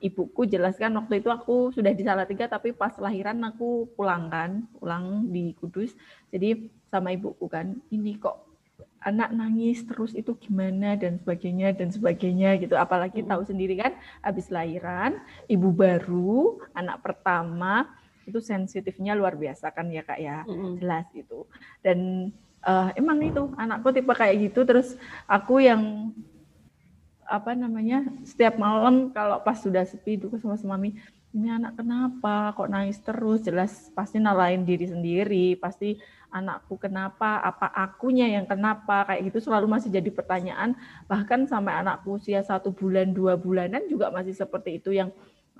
ibuku 0.00 0.48
jelaskan 0.48 0.96
waktu 0.96 1.20
itu 1.20 1.28
aku 1.28 1.74
sudah 1.76 1.92
di 1.92 2.06
Salatiga 2.06 2.48
tapi 2.48 2.72
pas 2.72 2.96
lahiran 2.96 3.36
aku 3.44 3.90
pulang 3.92 4.32
kan 4.32 4.64
pulang 4.78 5.28
di 5.28 5.52
Kudus. 5.58 5.92
Jadi 6.30 6.70
sama 6.88 7.12
ibuku 7.12 7.50
kan 7.50 7.76
ini 7.92 8.16
kok 8.16 8.49
anak 9.00 9.32
nangis 9.32 9.80
terus 9.88 10.12
itu 10.12 10.36
gimana 10.36 10.92
dan 10.96 11.16
sebagainya 11.16 11.72
dan 11.72 11.88
sebagainya 11.88 12.60
gitu. 12.60 12.76
Apalagi 12.76 13.24
tahu 13.24 13.42
sendiri 13.48 13.80
kan 13.80 13.96
habis 14.20 14.52
lahiran 14.52 15.16
ibu 15.48 15.72
baru 15.72 16.60
anak 16.76 17.00
pertama 17.00 17.88
itu 18.28 18.38
sensitifnya 18.38 19.16
luar 19.16 19.34
biasa 19.34 19.72
kan 19.72 19.88
ya 19.88 20.04
kak 20.04 20.20
ya. 20.20 20.44
Jelas 20.76 21.08
itu 21.16 21.48
dan 21.80 22.30
uh, 22.64 22.92
emang 22.94 23.24
itu 23.24 23.48
anakku 23.56 23.88
tipe 23.90 24.12
kayak 24.12 24.52
gitu. 24.52 24.68
Terus 24.68 25.00
aku 25.24 25.64
yang 25.64 26.12
apa 27.30 27.54
namanya 27.54 28.02
setiap 28.26 28.58
malam 28.58 29.14
kalau 29.14 29.38
pas 29.40 29.54
sudah 29.54 29.86
sepi 29.86 30.18
itu 30.18 30.26
sama 30.42 30.58
suami 30.58 30.98
ini 31.30 31.46
anak 31.46 31.78
kenapa 31.78 32.50
kok 32.58 32.70
nangis 32.70 32.98
terus 32.98 33.46
jelas 33.46 33.92
pasti 33.94 34.18
nalain 34.18 34.66
diri 34.66 34.90
sendiri 34.90 35.54
pasti 35.58 35.94
anakku 36.30 36.78
kenapa, 36.78 37.42
apa 37.42 37.68
akunya 37.74 38.30
yang 38.30 38.46
kenapa, 38.46 39.04
kayak 39.06 39.30
gitu 39.30 39.50
selalu 39.50 39.66
masih 39.66 39.90
jadi 39.90 40.10
pertanyaan. 40.14 40.78
Bahkan 41.10 41.50
sampai 41.50 41.82
anakku 41.82 42.16
usia 42.16 42.40
satu 42.40 42.70
bulan, 42.70 43.10
dua 43.10 43.34
bulanan 43.34 43.84
juga 43.90 44.08
masih 44.14 44.34
seperti 44.34 44.78
itu 44.78 44.94
yang 44.94 45.10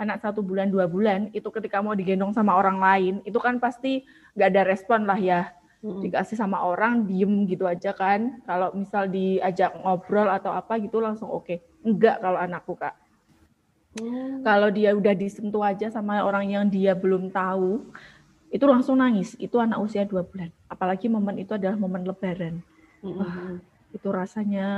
anak 0.01 0.23
satu 0.23 0.41
bulan, 0.41 0.73
dua 0.73 0.89
bulan, 0.89 1.29
itu 1.37 1.51
ketika 1.53 1.85
mau 1.85 1.93
digendong 1.93 2.33
sama 2.33 2.57
orang 2.57 2.81
lain, 2.81 3.15
itu 3.27 3.37
kan 3.37 3.61
pasti 3.61 4.07
nggak 4.39 4.49
ada 4.49 4.63
respon 4.65 5.05
lah 5.05 5.19
ya. 5.19 5.53
Dikasih 5.81 6.37
sama 6.37 6.61
orang, 6.61 7.09
diem 7.09 7.49
gitu 7.49 7.65
aja 7.65 7.97
kan. 7.97 8.41
Kalau 8.45 8.73
misal 8.77 9.09
diajak 9.09 9.73
ngobrol 9.81 10.29
atau 10.29 10.53
apa 10.53 10.77
gitu 10.77 11.01
langsung 11.01 11.33
oke. 11.33 11.49
Okay. 11.49 11.59
Enggak 11.81 12.21
kalau 12.21 12.37
anakku, 12.37 12.77
Kak. 12.77 12.93
Hmm. 13.99 14.47
Kalau 14.47 14.71
dia 14.71 14.95
udah 14.95 15.15
disentuh 15.19 15.67
aja 15.67 15.91
sama 15.91 16.23
orang 16.23 16.47
yang 16.47 16.65
dia 16.71 16.95
belum 16.95 17.35
tahu, 17.35 17.83
itu 18.51 18.65
langsung 18.67 18.99
nangis. 18.99 19.39
Itu 19.39 19.59
anak 19.59 19.79
usia 19.83 20.07
dua 20.07 20.27
bulan. 20.27 20.51
Apalagi 20.67 21.07
momen 21.07 21.43
itu 21.43 21.55
adalah 21.55 21.79
momen 21.79 22.07
lebaran. 22.07 22.63
Mm-hmm. 23.01 23.19
Wah, 23.19 23.59
itu 23.91 24.09
rasanya 24.11 24.69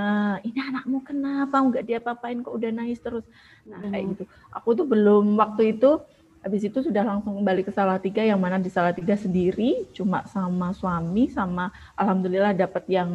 ini 0.46 0.56
anakmu 0.56 1.04
kenapa 1.04 1.60
nggak 1.60 1.84
dia 1.84 1.98
papain 2.00 2.40
kok 2.40 2.52
udah 2.52 2.70
nangis 2.72 3.00
terus. 3.00 3.24
Nah, 3.68 3.80
mm-hmm. 3.80 3.92
kayak 3.92 4.04
gitu. 4.16 4.24
Aku 4.52 4.68
tuh 4.76 4.86
belum 4.88 5.36
waktu 5.40 5.76
itu 5.76 6.00
habis 6.42 6.62
itu 6.66 6.78
sudah 6.82 7.06
langsung 7.06 7.38
kembali 7.38 7.62
ke 7.62 7.70
Salatiga 7.70 8.18
yang 8.26 8.40
mana 8.42 8.58
di 8.58 8.66
Salatiga 8.66 9.14
sendiri 9.14 9.86
cuma 9.94 10.26
sama 10.26 10.74
suami 10.74 11.30
sama 11.30 11.70
alhamdulillah 11.94 12.50
dapat 12.50 12.82
yang 12.90 13.06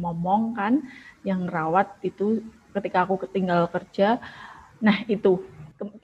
momong 0.00 0.56
kan 0.56 0.80
yang 1.20 1.44
rawat 1.44 1.92
itu 2.00 2.40
ketika 2.72 3.04
aku 3.06 3.26
ketinggal 3.26 3.66
kerja. 3.70 4.18
Nah, 4.80 5.04
itu. 5.06 5.40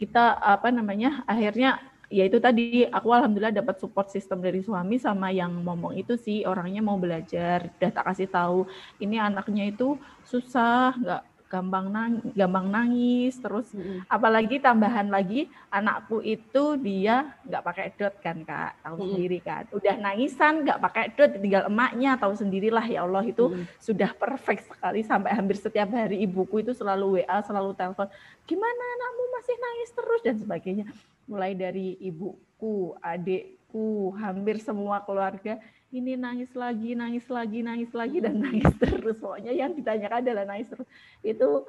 Kita 0.01 0.41
apa 0.41 0.73
namanya 0.73 1.21
akhirnya 1.29 1.77
ya 2.07 2.23
itu 2.23 2.39
tadi 2.39 2.87
aku 2.87 3.11
alhamdulillah 3.11 3.53
dapat 3.53 3.83
support 3.83 4.09
sistem 4.15 4.39
dari 4.39 4.63
suami 4.63 4.97
sama 4.97 5.35
yang 5.35 5.53
ngomong 5.67 5.99
itu 5.99 6.15
sih 6.15 6.47
orangnya 6.47 6.79
mau 6.79 6.97
belajar 6.97 7.67
udah 7.67 7.91
tak 7.91 8.05
kasih 8.07 8.31
tahu 8.31 8.59
ini 9.03 9.19
anaknya 9.19 9.75
itu 9.75 9.99
susah 10.23 10.95
nggak 11.03 11.23
gampang 11.47 11.87
nangis, 11.89 12.33
gampang 12.35 12.67
nangis 12.67 13.35
terus 13.39 13.71
mm-hmm. 13.71 14.11
apalagi 14.11 14.59
tambahan 14.59 15.07
lagi 15.07 15.47
anakku 15.71 16.19
itu 16.19 16.75
dia 16.83 17.31
nggak 17.47 17.63
pakai 17.63 17.87
dot 17.95 18.15
kan 18.19 18.43
kak 18.43 18.75
tahu 18.83 18.99
mm-hmm. 18.99 19.11
sendiri 19.15 19.39
kan 19.43 19.65
udah 19.71 19.95
nangisan 20.03 20.55
nggak 20.67 20.81
pakai 20.83 21.05
dot 21.15 21.31
tinggal 21.39 21.71
emaknya 21.71 22.19
tahu 22.19 22.35
sendirilah 22.35 22.87
ya 22.87 23.07
Allah 23.07 23.23
itu 23.23 23.47
mm-hmm. 23.47 23.79
sudah 23.79 24.11
perfect 24.19 24.67
sekali 24.67 25.07
sampai 25.07 25.31
hampir 25.35 25.55
setiap 25.55 25.87
hari 25.95 26.27
ibuku 26.27 26.67
itu 26.67 26.75
selalu 26.75 27.23
WA 27.23 27.39
selalu 27.47 27.73
telepon 27.79 28.11
gimana 28.47 28.83
anakmu 28.99 29.25
masih 29.39 29.57
nangis 29.59 29.91
terus 29.95 30.21
dan 30.27 30.37
sebagainya 30.43 30.87
mulai 31.27 31.59
dari 31.59 31.99
ibuku, 31.99 32.95
adikku, 33.03 34.15
hampir 34.15 34.63
semua 34.63 35.03
keluarga 35.03 35.59
ini 35.97 36.13
nangis 36.15 36.53
lagi, 36.53 36.93
nangis 36.93 37.27
lagi, 37.33 37.65
nangis 37.65 37.93
lagi 37.97 38.19
dan 38.21 38.41
nangis 38.45 38.69
terus. 38.83 39.17
Pokoknya 39.17 39.53
yang 39.57 39.73
ditanyakan 39.73 40.21
adalah 40.21 40.45
nangis 40.45 40.69
terus. 40.69 40.89
Itu 41.25 41.65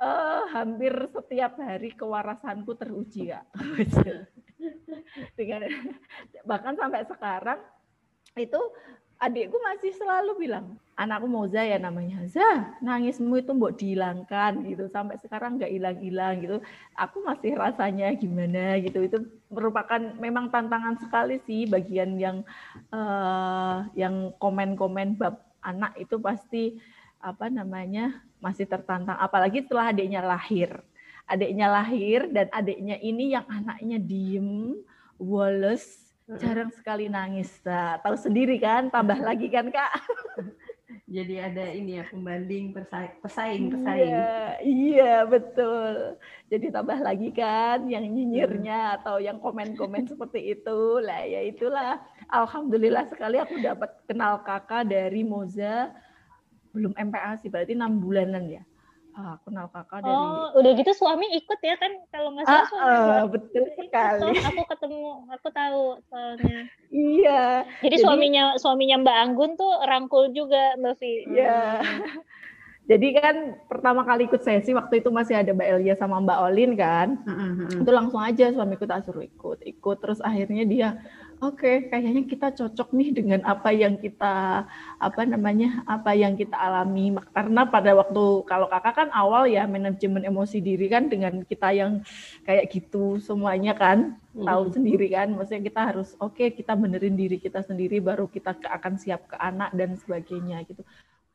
uh, 0.00 0.42
hampir 0.50 0.92
setiap 1.12 1.60
hari 1.60 1.92
kewarasanku 1.92 2.72
teruji 2.78 3.34
ya. 3.34 3.44
Dengan 5.38 5.68
bahkan 6.48 6.74
sampai 6.74 7.06
sekarang 7.06 7.60
itu 8.34 8.58
adikku 9.18 9.58
masih 9.58 9.92
selalu 9.98 10.46
bilang 10.46 10.78
anakku 10.98 11.30
Moza 11.30 11.62
ya 11.62 11.78
namanya. 11.78 12.26
Za 12.26 12.74
nangismu 12.82 13.38
itu 13.38 13.54
mbok 13.54 13.78
dihilangkan 13.78 14.66
gitu. 14.66 14.90
Sampai 14.90 15.14
sekarang 15.22 15.56
nggak 15.56 15.70
hilang-hilang 15.70 16.42
gitu. 16.42 16.56
Aku 16.98 17.22
masih 17.22 17.54
rasanya 17.54 18.10
gimana 18.18 18.82
gitu. 18.82 19.06
Itu 19.06 19.18
merupakan 19.50 20.02
memang 20.18 20.50
tantangan 20.50 20.98
sekali 20.98 21.38
sih 21.46 21.70
bagian 21.70 22.18
yang 22.18 22.42
uh, 22.90 23.86
yang 23.94 24.34
komen-komen 24.42 25.14
bab 25.14 25.38
anak 25.62 25.94
itu 26.02 26.18
pasti 26.18 26.82
apa 27.22 27.46
namanya 27.46 28.18
masih 28.42 28.66
tertantang. 28.66 29.16
Apalagi 29.22 29.62
setelah 29.62 29.94
adiknya 29.94 30.22
lahir. 30.22 30.82
Adiknya 31.28 31.68
lahir 31.68 32.24
dan 32.32 32.48
adiknya 32.50 32.96
ini 33.04 33.36
yang 33.36 33.44
anaknya 33.46 34.00
diem 34.00 34.80
Wallace 35.20 36.07
jarang 36.36 36.68
sekali 36.76 37.08
nangis. 37.08 37.48
Nah, 37.64 37.96
tahu 38.04 38.20
sendiri 38.20 38.60
kan, 38.60 38.92
tambah 38.92 39.16
lagi 39.16 39.48
kan 39.48 39.72
kak. 39.72 39.92
Jadi 41.08 41.40
ada 41.40 41.64
ini 41.72 41.96
ya 41.96 42.04
pembanding 42.04 42.76
pesaing 42.76 43.16
pesaing. 43.24 43.72
Iya, 43.80 44.60
iya 44.60 45.14
betul. 45.24 46.20
Jadi 46.52 46.68
tambah 46.68 47.00
lagi 47.00 47.32
kan 47.32 47.88
yang 47.88 48.04
nyinyirnya 48.04 48.76
hmm. 48.76 48.96
atau 49.00 49.16
yang 49.16 49.40
komen-komen 49.40 50.04
seperti 50.12 50.52
itu. 50.52 51.00
Lah 51.00 51.24
ya 51.24 51.40
itulah. 51.48 51.96
Alhamdulillah 52.28 53.08
sekali 53.08 53.40
aku 53.40 53.56
dapat 53.56 53.88
kenal 54.04 54.44
kakak 54.44 54.92
dari 54.92 55.24
Moza 55.24 55.96
belum 56.76 56.92
MPA 56.92 57.40
sih 57.40 57.48
berarti 57.48 57.72
enam 57.72 57.96
bulanan 57.96 58.44
ya 58.46 58.62
Ah, 59.18 59.34
kenal 59.42 59.66
kakak 59.74 60.06
dari. 60.06 60.14
Oh, 60.14 60.54
udah 60.62 60.72
gitu 60.78 60.92
suami 60.94 61.26
ikut 61.34 61.58
ya 61.58 61.74
kan 61.74 61.90
kalau 62.14 62.38
nggak 62.38 62.46
salah 62.46 62.62
ah, 62.62 62.68
suami. 62.70 62.86
Uh, 62.86 63.24
betul 63.34 63.64
sekali. 63.74 64.30
Aku 64.46 64.62
ketemu, 64.62 65.02
aku 65.34 65.48
tahu 65.50 65.82
soalnya. 66.06 66.60
iya. 66.94 67.66
Jadi, 67.82 67.98
Jadi 67.98 68.06
suaminya 68.06 68.44
suaminya 68.62 69.02
Mbak 69.02 69.16
Anggun 69.26 69.52
tuh 69.58 69.74
rangkul 69.90 70.30
juga 70.30 70.78
Mbak 70.78 70.94
Vi. 71.02 71.12
Iya. 71.34 71.82
Hmm. 71.82 72.22
Jadi 72.88 73.08
kan 73.20 73.36
pertama 73.68 74.00
kali 74.06 74.30
ikut 74.30 74.40
sesi 74.40 74.70
waktu 74.72 75.02
itu 75.04 75.10
masih 75.10 75.34
ada 75.36 75.50
Mbak 75.50 75.66
Elia 75.66 75.98
sama 75.98 76.22
Mbak 76.22 76.38
Olin 76.38 76.72
kan. 76.78 77.18
Uh. 77.26 77.82
Itu 77.82 77.90
langsung 77.90 78.22
aja 78.22 78.54
suamiku 78.54 78.86
tak 78.86 79.02
suruh 79.02 79.26
ikut. 79.26 79.66
Ikut 79.66 79.98
terus 79.98 80.22
akhirnya 80.22 80.62
dia 80.62 80.88
Oke, 81.38 81.70
okay, 81.70 81.76
kayaknya 81.86 82.26
kita 82.26 82.50
cocok 82.50 82.90
nih 82.98 83.14
dengan 83.14 83.46
apa 83.46 83.70
yang 83.70 83.94
kita 83.94 84.66
apa 84.98 85.22
namanya 85.22 85.86
apa 85.86 86.10
yang 86.10 86.34
kita 86.34 86.58
alami. 86.58 87.14
Karena 87.30 87.62
pada 87.62 87.94
waktu 87.94 88.42
kalau 88.42 88.66
kakak 88.66 88.94
kan 88.98 89.08
awal 89.14 89.46
ya 89.46 89.62
manajemen 89.70 90.26
emosi 90.26 90.58
diri 90.58 90.90
kan 90.90 91.06
dengan 91.06 91.46
kita 91.46 91.70
yang 91.70 92.02
kayak 92.42 92.66
gitu 92.74 93.22
semuanya 93.22 93.78
kan 93.78 94.18
hmm. 94.34 94.50
tahu 94.50 94.74
sendiri 94.74 95.14
kan. 95.14 95.30
Maksudnya 95.30 95.62
kita 95.62 95.80
harus 95.94 96.18
oke 96.18 96.34
okay, 96.34 96.50
kita 96.50 96.74
benerin 96.74 97.14
diri 97.14 97.38
kita 97.38 97.62
sendiri 97.62 98.02
baru 98.02 98.26
kita 98.26 98.58
akan 98.58 98.98
siap 98.98 99.30
ke 99.30 99.38
anak 99.38 99.70
dan 99.78 99.94
sebagainya 99.94 100.66
gitu 100.66 100.82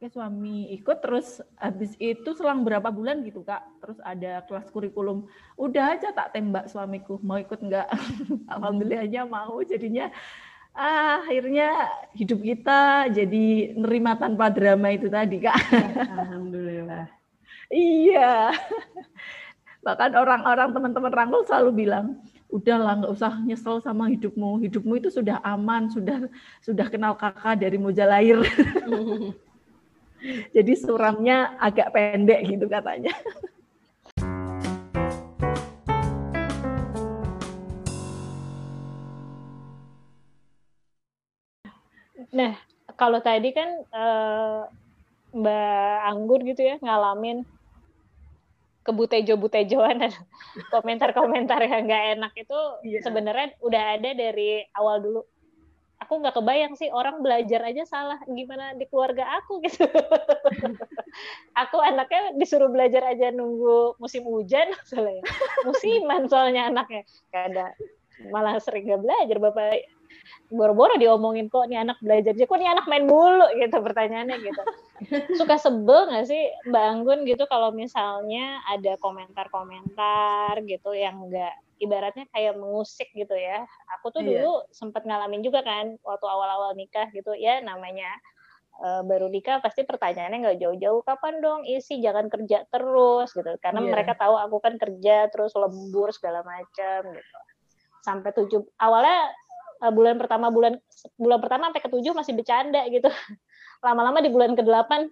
Oke, 0.04 0.20
suami 0.20 0.68
ikut 0.76 1.00
terus 1.00 1.40
habis 1.56 1.96
itu 1.96 2.36
selang 2.36 2.68
berapa 2.68 2.92
bulan 2.92 3.24
gitu 3.24 3.40
kak. 3.40 3.64
Terus 3.80 4.04
ada 4.04 4.44
kelas 4.44 4.68
kurikulum 4.68 5.32
udah 5.56 5.96
aja 5.96 6.12
tak 6.12 6.36
tembak 6.36 6.68
suamiku 6.68 7.24
mau 7.24 7.40
ikut 7.40 7.56
nggak? 7.56 7.88
Alhamdulillahnya 8.52 9.24
mau 9.24 9.64
jadinya 9.64 10.12
ah, 10.76 11.24
akhirnya 11.24 11.88
hidup 12.20 12.44
kita 12.44 13.16
jadi 13.16 13.80
nerima 13.80 14.20
tanpa 14.20 14.52
drama 14.52 14.92
itu 14.92 15.08
tadi 15.08 15.40
kak. 15.40 15.56
Alhamdulillah. 16.12 17.08
Iya. 17.72 18.52
Bahkan 19.88 20.20
orang-orang 20.20 20.76
teman-teman 20.76 21.16
rangkul 21.16 21.48
selalu 21.48 21.88
bilang 21.88 22.20
udahlah 22.52 23.00
nggak 23.00 23.14
usah 23.16 23.40
nyesel 23.48 23.80
sama 23.80 24.12
hidupmu. 24.12 24.68
Hidupmu 24.68 25.00
itu 25.00 25.08
sudah 25.08 25.40
aman 25.48 25.88
sudah 25.88 26.28
sudah 26.60 26.92
kenal 26.92 27.16
kakak 27.16 27.64
dari 27.64 27.80
moja 27.80 28.04
lahir 28.04 28.44
Jadi 30.56 30.74
suramnya 30.80 31.60
agak 31.60 31.92
pendek 31.92 32.48
gitu 32.48 32.66
katanya. 32.72 33.12
Nah, 42.34 42.58
kalau 42.98 43.22
tadi 43.22 43.54
kan 43.54 43.70
uh, 43.94 44.66
Mbak 45.34 45.98
Anggur 46.10 46.42
gitu 46.42 46.62
ya 46.66 46.82
ngalamin 46.82 47.46
kebutejo-butejoan 48.84 49.96
dan 50.08 50.14
komentar-komentar 50.74 51.60
yang 51.64 51.88
nggak 51.88 52.06
enak 52.20 52.34
itu 52.36 52.60
yeah. 52.84 53.02
sebenarnya 53.02 53.56
udah 53.64 53.84
ada 53.96 54.10
dari 54.12 54.66
awal 54.76 55.00
dulu 55.00 55.22
aku 56.04 56.20
nggak 56.20 56.36
kebayang 56.36 56.74
sih 56.76 56.92
orang 56.92 57.24
belajar 57.24 57.64
aja 57.64 57.84
salah 57.88 58.20
gimana 58.28 58.76
di 58.76 58.86
keluarga 58.92 59.24
aku 59.42 59.64
gitu. 59.64 59.88
aku 61.64 61.78
anaknya 61.80 62.36
disuruh 62.36 62.68
belajar 62.68 63.08
aja 63.08 63.32
nunggu 63.32 63.96
musim 63.98 64.28
hujan 64.28 64.70
soalnya. 64.90 65.24
Musiman 65.64 66.28
soalnya 66.28 66.68
anaknya. 66.68 67.08
Kada 67.32 67.72
malah 68.30 68.62
sering 68.62 68.88
gak 68.88 69.02
belajar 69.02 69.38
bapak 69.42 69.90
boro-boro 70.54 70.96
diomongin 71.02 71.50
kok 71.50 71.66
nih 71.66 71.82
anak 71.82 71.98
belajar 72.00 72.38
aja 72.38 72.46
kok 72.46 72.60
nih 72.62 72.70
anak 72.70 72.86
main 72.86 73.10
mulu 73.10 73.50
gitu 73.58 73.78
pertanyaannya 73.82 74.38
gitu 74.40 74.64
suka 75.34 75.58
sebel 75.58 76.14
nggak 76.14 76.30
sih 76.30 76.54
mbak 76.70 76.84
Anggun 76.94 77.20
gitu 77.26 77.50
kalau 77.50 77.74
misalnya 77.74 78.62
ada 78.70 78.96
komentar-komentar 79.02 80.62
gitu 80.70 80.94
yang 80.94 81.28
nggak 81.28 81.54
ibaratnya 81.84 82.26
kayak 82.32 82.56
mengusik 82.56 83.12
gitu 83.12 83.36
ya. 83.36 83.68
Aku 84.00 84.10
tuh 84.16 84.24
iya. 84.24 84.40
dulu 84.40 84.64
sempat 84.72 85.04
ngalamin 85.04 85.44
juga 85.44 85.62
kan 85.62 86.00
waktu 86.02 86.26
awal-awal 86.26 86.72
nikah 86.80 87.12
gitu 87.12 87.36
ya 87.36 87.60
namanya 87.60 88.08
uh, 88.82 89.02
baru 89.06 89.30
nikah 89.30 89.62
pasti 89.62 89.86
pertanyaannya 89.86 90.40
nggak 90.50 90.60
jauh-jauh 90.64 91.02
kapan 91.06 91.44
dong 91.44 91.62
isi 91.68 92.02
jangan 92.02 92.32
kerja 92.32 92.66
terus 92.72 93.30
gitu 93.36 93.52
karena 93.62 93.80
yeah. 93.84 93.92
mereka 93.94 94.14
tahu 94.18 94.34
aku 94.40 94.58
kan 94.64 94.80
kerja 94.82 95.30
terus 95.30 95.54
lembur 95.54 96.10
segala 96.10 96.42
macam 96.42 97.02
gitu 97.14 97.38
sampai 98.04 98.32
tujuh 98.34 98.62
awalnya 98.82 99.30
uh, 99.86 99.94
bulan 99.94 100.18
pertama 100.18 100.50
bulan 100.50 100.80
bulan 101.20 101.40
pertama 101.40 101.70
sampai 101.70 101.84
ketujuh 101.86 102.14
masih 102.18 102.34
bercanda 102.34 102.82
gitu 102.90 103.08
lama-lama 103.86 104.24
di 104.24 104.32
bulan 104.34 104.58
ke 104.58 104.64
delapan 104.66 105.12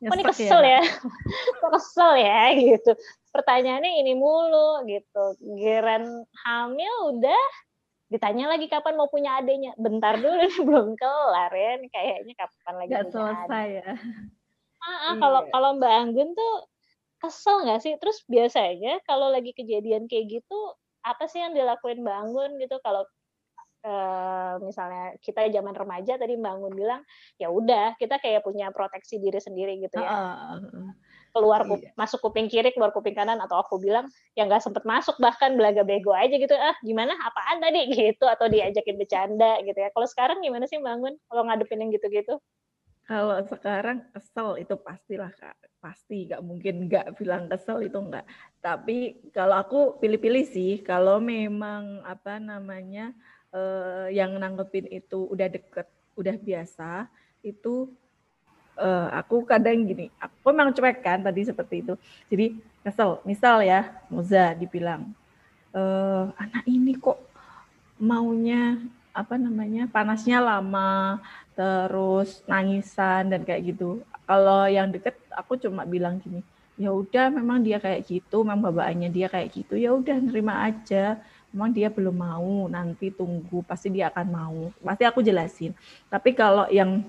Kok 0.00 0.16
ini 0.16 0.24
kesel 0.26 0.62
ya? 0.62 0.80
ya? 0.80 0.82
Kok 1.60 1.70
kesel 1.76 2.12
ya 2.18 2.40
gitu. 2.56 2.92
Pertanyaannya 3.34 3.92
ini 3.98 4.14
mulu 4.14 4.86
gitu. 4.86 5.24
Giran 5.58 6.22
hamil 6.46 6.94
udah 7.18 7.44
ditanya 8.06 8.54
lagi 8.54 8.70
kapan 8.70 8.94
mau 8.94 9.10
punya 9.10 9.42
adiknya. 9.42 9.74
Bentar 9.74 10.22
dulu 10.22 10.38
nih 10.38 10.62
belum 10.70 10.94
kelar 10.94 11.50
ya. 11.50 11.70
Ini 11.82 11.88
kayaknya 11.90 12.34
kapan 12.38 12.74
lagi 12.78 12.92
Gak 12.94 13.06
selesai 13.10 13.66
ya. 13.82 13.90
Ah, 14.84 15.16
kalau 15.18 15.40
iya. 15.42 15.50
kalau 15.50 15.70
Mbak 15.80 15.94
Anggun 15.98 16.30
tuh 16.38 16.54
kesel 17.18 17.66
nggak 17.66 17.80
sih? 17.82 17.98
Terus 17.98 18.22
biasanya 18.30 19.02
kalau 19.02 19.34
lagi 19.34 19.50
kejadian 19.50 20.06
kayak 20.06 20.38
gitu 20.38 20.58
apa 21.02 21.26
sih 21.26 21.42
yang 21.42 21.58
dilakuin 21.58 22.06
Mbak 22.06 22.16
Anggun 22.22 22.50
gitu 22.62 22.78
kalau 22.86 23.02
uh, 23.84 24.54
misalnya 24.64 25.14
kita 25.20 25.46
zaman 25.52 25.76
remaja 25.76 26.16
tadi 26.16 26.34
bangun 26.40 26.72
bilang 26.72 27.02
ya 27.36 27.52
udah 27.52 27.94
kita 28.00 28.16
kayak 28.18 28.42
punya 28.42 28.72
proteksi 28.72 29.20
diri 29.20 29.38
sendiri 29.38 29.78
gitu 29.84 30.00
ya 30.00 30.08
uh, 30.08 30.56
keluar 31.34 31.66
iya. 31.66 31.90
masuk 31.98 32.22
kuping 32.22 32.46
kiri 32.46 32.70
keluar 32.70 32.94
kuping 32.94 33.12
kanan 33.12 33.42
atau 33.42 33.58
aku 33.58 33.82
bilang 33.82 34.06
ya 34.38 34.46
nggak 34.46 34.62
sempet 34.62 34.86
masuk 34.86 35.18
bahkan 35.18 35.58
belaga 35.58 35.82
bego 35.82 36.14
aja 36.14 36.30
gitu 36.30 36.54
ah 36.54 36.78
gimana? 36.86 37.12
Apaan 37.18 37.58
tadi? 37.58 37.90
Gitu 37.94 38.24
atau 38.24 38.46
diajakin 38.46 38.94
bercanda 38.94 39.58
gitu 39.66 39.78
ya. 39.78 39.90
Kalau 39.90 40.06
sekarang 40.06 40.38
gimana 40.40 40.70
sih 40.70 40.78
bangun 40.78 41.18
kalau 41.26 41.42
ngadepin 41.44 41.82
yang 41.82 41.90
gitu-gitu? 41.90 42.38
Kalau 43.04 43.36
sekarang 43.44 44.08
kesel 44.16 44.56
itu 44.62 44.74
pastilah 44.80 45.28
kak. 45.34 45.58
Pasti 45.82 46.30
nggak 46.30 46.40
mungkin 46.40 46.88
nggak 46.88 47.20
bilang 47.20 47.50
kesel 47.50 47.84
itu 47.84 47.98
nggak. 48.00 48.24
Tapi 48.64 49.28
kalau 49.34 49.60
aku 49.60 49.80
pilih-pilih 50.00 50.44
sih 50.48 50.80
kalau 50.80 51.20
memang 51.20 52.00
apa 52.06 52.40
namanya 52.40 53.12
uh, 53.52 54.08
yang 54.08 54.34
nanggepin 54.40 54.88
itu 54.88 55.28
udah 55.28 55.52
deket, 55.52 55.84
udah 56.16 56.36
biasa, 56.40 57.12
itu 57.44 57.92
uh, 58.78 59.08
aku 59.14 59.46
kadang 59.46 59.86
gini, 59.86 60.10
aku 60.18 60.50
memang 60.50 60.74
cuek 60.74 61.02
kan 61.02 61.22
tadi 61.22 61.46
seperti 61.46 61.82
itu. 61.82 61.94
Jadi 62.30 62.58
kesel, 62.84 63.20
misal 63.24 63.64
ya 63.64 63.90
Moza 64.12 64.52
dibilang, 64.52 65.08
e, 65.72 65.82
anak 66.36 66.64
ini 66.68 66.92
kok 67.00 67.16
maunya 67.96 68.76
apa 69.16 69.40
namanya 69.40 69.88
panasnya 69.88 70.44
lama, 70.44 71.16
terus 71.56 72.44
nangisan 72.44 73.32
dan 73.32 73.40
kayak 73.40 73.72
gitu. 73.72 74.04
Kalau 74.28 74.68
yang 74.68 74.92
deket 74.92 75.16
aku 75.32 75.56
cuma 75.56 75.88
bilang 75.88 76.20
gini, 76.20 76.44
ya 76.76 76.92
udah 76.92 77.32
memang 77.32 77.64
dia 77.64 77.80
kayak 77.80 78.04
gitu, 78.04 78.44
memang 78.44 78.68
babaannya 78.68 79.08
dia 79.08 79.32
kayak 79.32 79.48
gitu, 79.54 79.80
ya 79.80 79.96
udah 79.96 80.20
nerima 80.20 80.68
aja 80.68 81.16
memang 81.54 81.70
dia 81.70 81.86
belum 81.86 82.18
mau, 82.18 82.66
nanti 82.66 83.14
tunggu, 83.14 83.62
pasti 83.62 83.86
dia 83.86 84.10
akan 84.10 84.26
mau. 84.26 84.60
Pasti 84.82 85.06
aku 85.06 85.22
jelasin. 85.22 85.70
Tapi 86.10 86.34
kalau 86.34 86.66
yang 86.66 87.06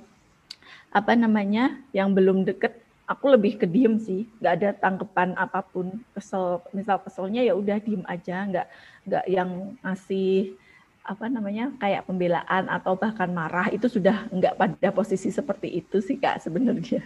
apa 0.96 1.12
namanya, 1.12 1.76
yang 1.92 2.16
belum 2.16 2.48
deket, 2.48 2.80
aku 3.06 3.36
lebih 3.36 3.62
ke 3.62 3.66
diem 3.70 4.02
sih 4.02 4.26
nggak 4.42 4.54
ada 4.62 4.70
tanggapan 4.82 5.38
apa 5.38 5.62
pun 5.62 5.94
kesel 6.18 6.62
misal 6.74 6.98
keselnya 7.06 7.46
ya 7.46 7.54
udah 7.54 7.78
diem 7.78 8.02
aja 8.10 8.50
nggak 8.50 8.68
nggak 9.06 9.26
yang 9.30 9.78
ngasih 9.86 10.58
apa 11.06 11.30
namanya 11.30 11.70
kayak 11.78 12.10
pembelaan 12.10 12.66
atau 12.66 12.98
bahkan 12.98 13.30
marah 13.30 13.70
itu 13.70 13.86
sudah 13.86 14.26
nggak 14.34 14.58
pada 14.58 14.90
posisi 14.90 15.30
seperti 15.30 15.86
itu 15.86 16.02
sih 16.02 16.18
kak 16.18 16.42
sebenarnya 16.42 17.06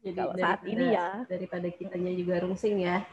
jadi 0.00 0.16
kalau 0.16 0.32
saat 0.40 0.60
ini 0.64 0.84
ya 0.96 1.28
daripada 1.28 1.68
kitanya 1.68 2.12
juga 2.16 2.34
rungsing 2.44 2.80
ya 2.80 3.04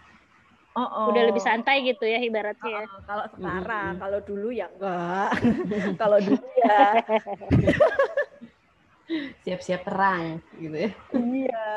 Oh, 0.73 0.81
oh. 0.81 1.13
Udah 1.13 1.29
lebih 1.29 1.38
santai 1.38 1.86
gitu 1.86 2.01
ya 2.01 2.17
ibaratnya. 2.17 2.89
Oh, 2.89 2.97
oh. 2.97 3.01
Kalau 3.05 3.25
sekarang, 3.38 3.93
mm 3.93 3.93
-hmm. 3.93 4.01
kalau 4.01 4.19
dulu 4.25 4.49
ya 4.49 4.65
enggak. 4.73 5.29
kalau 6.01 6.17
dulu 6.17 6.47
ya 6.65 6.81
siap-siap 9.44 9.84
perang 9.84 10.39
gitu 10.58 10.76
ya. 10.76 10.92
Iya. 11.13 11.68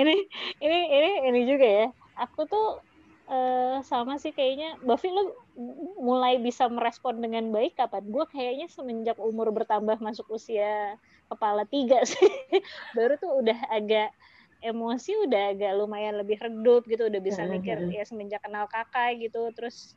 ini 0.00 0.16
ini 0.62 0.78
ini 0.88 1.10
ini 1.32 1.40
juga 1.44 1.66
ya. 1.66 1.86
Aku 2.16 2.48
tuh 2.48 2.80
uh, 3.28 3.82
sama 3.84 4.16
sih 4.16 4.32
kayaknya 4.32 4.80
Bavi 4.80 5.10
lo 5.12 5.34
mulai 6.00 6.40
bisa 6.40 6.70
merespon 6.70 7.20
dengan 7.20 7.50
baik 7.52 7.76
kapan? 7.76 8.06
Gue 8.08 8.24
kayaknya 8.30 8.70
semenjak 8.70 9.18
umur 9.20 9.52
bertambah 9.52 9.98
masuk 10.00 10.30
usia 10.32 10.96
kepala 11.28 11.66
tiga 11.68 12.00
sih. 12.06 12.30
Baru 12.96 13.18
tuh 13.20 13.42
udah 13.42 13.58
agak 13.68 14.14
emosi 14.64 15.12
udah 15.28 15.52
agak 15.52 15.72
lumayan 15.76 16.16
lebih 16.16 16.40
redup 16.40 16.88
gitu 16.88 17.12
udah 17.12 17.20
bisa 17.20 17.44
mikir 17.44 17.76
ya 17.92 18.02
semenjak 18.08 18.40
kenal 18.40 18.64
kakak 18.66 19.20
gitu 19.20 19.52
terus 19.52 19.94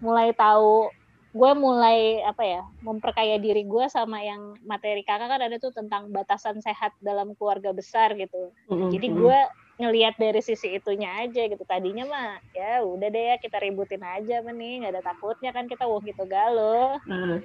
mulai 0.00 0.32
tahu 0.32 0.88
gue 1.34 1.50
mulai 1.58 2.22
apa 2.22 2.46
ya 2.46 2.62
memperkaya 2.78 3.42
diri 3.42 3.66
gue 3.66 3.90
sama 3.90 4.22
yang 4.22 4.54
materi 4.62 5.02
kakak 5.02 5.26
kan 5.26 5.42
ada 5.42 5.58
tuh 5.58 5.74
tentang 5.74 6.14
batasan 6.14 6.62
sehat 6.62 6.94
dalam 7.02 7.34
keluarga 7.34 7.74
besar 7.74 8.14
gitu. 8.14 8.54
Mm-hmm. 8.70 8.90
jadi 8.94 9.08
gue 9.10 9.38
ngelihat 9.74 10.14
dari 10.14 10.38
sisi 10.38 10.78
itunya 10.78 11.10
aja 11.26 11.50
gitu. 11.50 11.66
Tadinya 11.66 12.06
mah 12.06 12.38
ya 12.54 12.86
udah 12.86 13.10
deh 13.10 13.34
ya 13.34 13.36
kita 13.42 13.58
ributin 13.58 14.06
aja 14.06 14.46
nih 14.46 14.86
nggak 14.86 14.94
ada 14.94 15.02
takutnya 15.02 15.50
kan 15.50 15.66
kita 15.66 15.82
wah 15.90 15.98
gitu 16.06 16.22
galuh 16.30 17.02
mm. 17.02 17.36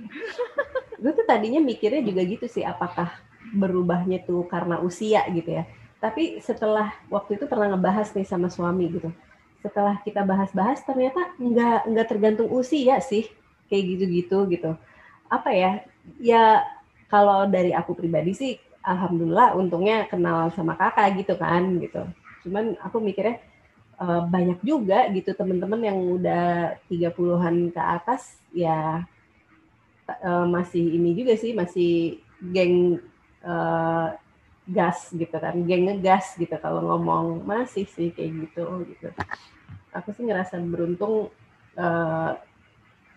gue 1.02 1.12
tuh 1.17 1.25
tadinya 1.25 1.58
mikirnya 1.58 2.06
juga 2.06 2.21
gitu 2.30 2.45
sih 2.45 2.62
apakah 2.62 3.10
berubahnya 3.58 4.21
tuh 4.21 4.45
karena 4.45 4.78
usia 4.86 5.25
gitu 5.34 5.49
ya. 5.49 5.65
Tapi 5.97 6.38
setelah 6.45 6.93
waktu 7.10 7.41
itu 7.41 7.49
pernah 7.49 7.73
ngebahas 7.73 8.13
nih 8.13 8.28
sama 8.30 8.54
suami 8.54 8.86
gitu. 8.93 9.10
Setelah 9.65 9.97
kita 10.06 10.21
bahas-bahas 10.21 10.86
ternyata 10.86 11.34
nggak 11.41 11.89
nggak 11.89 12.08
tergantung 12.08 12.54
usia 12.54 13.02
sih 13.02 13.38
kayak 13.69 13.84
gitu-gitu 13.95 14.38
gitu. 14.49 14.71
Apa 15.29 15.49
ya? 15.53 15.71
Ya 16.17 16.65
kalau 17.10 17.45
dari 17.45 17.71
aku 17.71 17.93
pribadi 17.93 18.34
sih 18.34 18.53
alhamdulillah 18.84 19.53
untungnya 19.55 20.10
kenal 20.10 20.49
sama 20.53 20.73
kakak 20.75 21.21
gitu 21.21 21.38
kan 21.38 21.77
gitu. 21.77 22.03
Cuman 22.45 22.75
aku 22.82 22.97
mikirnya 22.97 23.38
uh, 23.99 24.25
banyak 24.25 24.60
juga 24.65 25.05
gitu 25.12 25.36
teman-teman 25.36 25.82
yang 25.84 25.97
udah 25.99 26.79
30-an 26.88 27.69
ke 27.69 27.82
atas 27.82 28.39
ya 28.55 29.03
uh, 30.23 30.45
masih 30.47 30.82
ini 30.97 31.13
juga 31.13 31.36
sih 31.36 31.51
masih 31.53 32.23
geng 32.39 32.97
uh, 33.43 34.15
gas 34.69 35.10
gitu 35.12 35.34
kan 35.34 35.58
geng 35.65 35.89
ngegas 35.89 36.38
gitu 36.39 36.55
kalau 36.58 36.82
ngomong. 36.95 37.43
Masih 37.43 37.86
sih 37.86 38.10
kayak 38.15 38.49
gitu 38.49 38.65
gitu. 38.89 39.10
Aku 39.93 40.13
sih 40.13 40.23
ngerasa 40.23 40.62
beruntung 40.62 41.34
uh, 41.75 42.32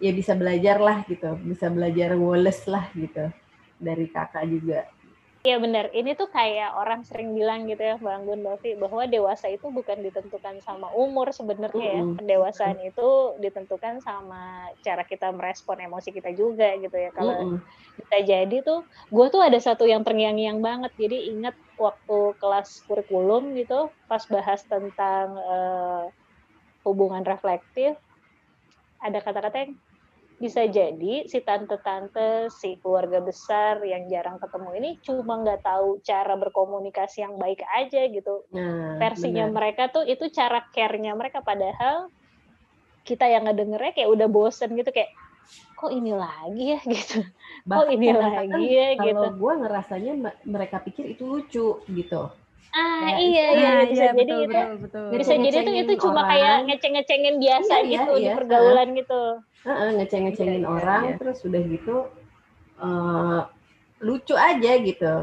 ya 0.03 0.11
bisa 0.11 0.35
belajar 0.35 0.83
lah 0.83 1.07
gitu, 1.07 1.39
bisa 1.47 1.71
belajar 1.71 2.19
Wallace 2.19 2.67
lah 2.67 2.91
gitu 2.99 3.31
dari 3.79 4.11
kakak 4.11 4.51
juga. 4.51 4.91
Iya 5.43 5.59
benar, 5.59 5.91
ini 5.91 6.15
tuh 6.15 6.31
kayak 6.31 6.71
orang 6.79 7.03
sering 7.03 7.35
bilang 7.35 7.67
gitu 7.67 7.83
ya 7.83 7.99
Bang 7.99 8.31
Gun 8.31 8.47
Bavi 8.47 8.79
bahwa 8.79 9.03
dewasa 9.11 9.51
itu 9.51 9.75
bukan 9.75 9.99
ditentukan 9.99 10.63
sama 10.63 10.87
umur 10.95 11.35
sebenarnya 11.35 11.99
ya. 11.99 12.03
Pendewasaan 12.15 12.79
itu 12.79 13.35
ditentukan 13.43 13.99
sama 14.07 14.71
cara 14.87 15.03
kita 15.03 15.35
merespon 15.35 15.83
emosi 15.83 16.15
kita 16.15 16.31
juga 16.31 16.79
gitu 16.79 16.95
ya. 16.95 17.11
Kalau 17.11 17.35
mm 17.35 17.47
-hmm. 17.59 17.61
kita 18.07 18.19
jadi 18.23 18.57
tuh, 18.63 18.87
gue 19.11 19.27
tuh 19.35 19.43
ada 19.43 19.59
satu 19.59 19.83
yang 19.83 20.07
terngiang-ngiang 20.07 20.63
banget. 20.63 20.95
Jadi 20.95 21.35
ingat 21.35 21.59
waktu 21.75 22.39
kelas 22.39 22.87
kurikulum 22.87 23.59
gitu, 23.59 23.91
pas 24.07 24.23
bahas 24.31 24.63
tentang 24.63 25.27
uh, 25.43 26.07
hubungan 26.87 27.27
reflektif, 27.27 27.99
ada 29.03 29.19
kata-kata 29.19 29.67
yang 29.67 29.75
bisa 30.43 30.67
jadi 30.67 31.31
si 31.31 31.39
tante-tante, 31.39 32.51
si 32.51 32.75
keluarga 32.83 33.23
besar 33.23 33.79
yang 33.87 34.11
jarang 34.11 34.43
ketemu 34.43 34.71
ini 34.83 34.91
cuma 35.07 35.39
nggak 35.39 35.63
tahu 35.63 36.03
cara 36.03 36.35
berkomunikasi 36.35 37.23
yang 37.23 37.39
baik 37.39 37.63
aja 37.71 38.11
gitu. 38.11 38.43
Nah, 38.51 38.99
Versinya 38.99 39.47
bener. 39.47 39.55
mereka 39.55 39.95
tuh 39.95 40.03
itu 40.03 40.27
cara 40.35 40.67
care-nya 40.75 41.15
mereka 41.15 41.47
padahal 41.47 42.11
kita 43.07 43.31
yang 43.31 43.47
ngedengernya 43.47 43.95
kayak 43.95 44.11
udah 44.11 44.27
bosen 44.27 44.75
gitu 44.75 44.91
kayak 44.91 45.15
kok 45.79 45.95
ini 45.95 46.11
lagi 46.11 46.75
ya 46.75 46.81
gitu. 46.99 47.23
Bahkan 47.63 47.79
kok 47.79 47.87
ini 47.95 48.09
lagi 48.11 48.65
ya 48.67 48.89
kalau 48.99 49.07
gitu. 49.07 49.23
Kalau 49.23 49.39
gue 49.39 49.53
ngerasanya 49.63 50.13
mereka 50.43 50.77
pikir 50.83 51.05
itu 51.07 51.23
lucu 51.23 51.69
gitu. 51.87 52.23
Ah 52.73 53.05
ya, 53.05 53.21
iya 53.21 53.47
iya 53.53 53.71
nah, 53.77 53.85
bisa 53.85 54.05
iya, 54.09 54.17
jadi 54.17 54.33
betul, 54.33 54.41
itu 54.41 54.57
betul, 54.57 54.77
betul. 54.81 55.05
bisa 55.21 55.35
jadi 55.37 55.59
tuh 55.61 55.75
itu 55.77 55.93
cuma 56.01 56.25
orang. 56.25 56.31
kayak 56.33 56.57
ngeceng-ngecengin 56.65 57.37
biasa 57.37 57.75
iya, 57.85 57.89
gitu 57.93 58.13
iya, 58.17 58.33
di 58.33 58.39
pergaulan 58.41 58.89
uh, 58.89 58.97
gitu. 58.97 59.23
Uh, 59.69 59.91
ngeceng-ngecengin 60.01 60.63
iya, 60.65 60.65
iya, 60.65 60.73
orang 60.73 61.03
iya. 61.05 61.17
terus 61.21 61.39
udah 61.45 61.63
gitu 61.69 61.97
uh, 62.81 63.41
lucu 64.01 64.35
aja 64.41 64.73
gitu. 64.81 65.15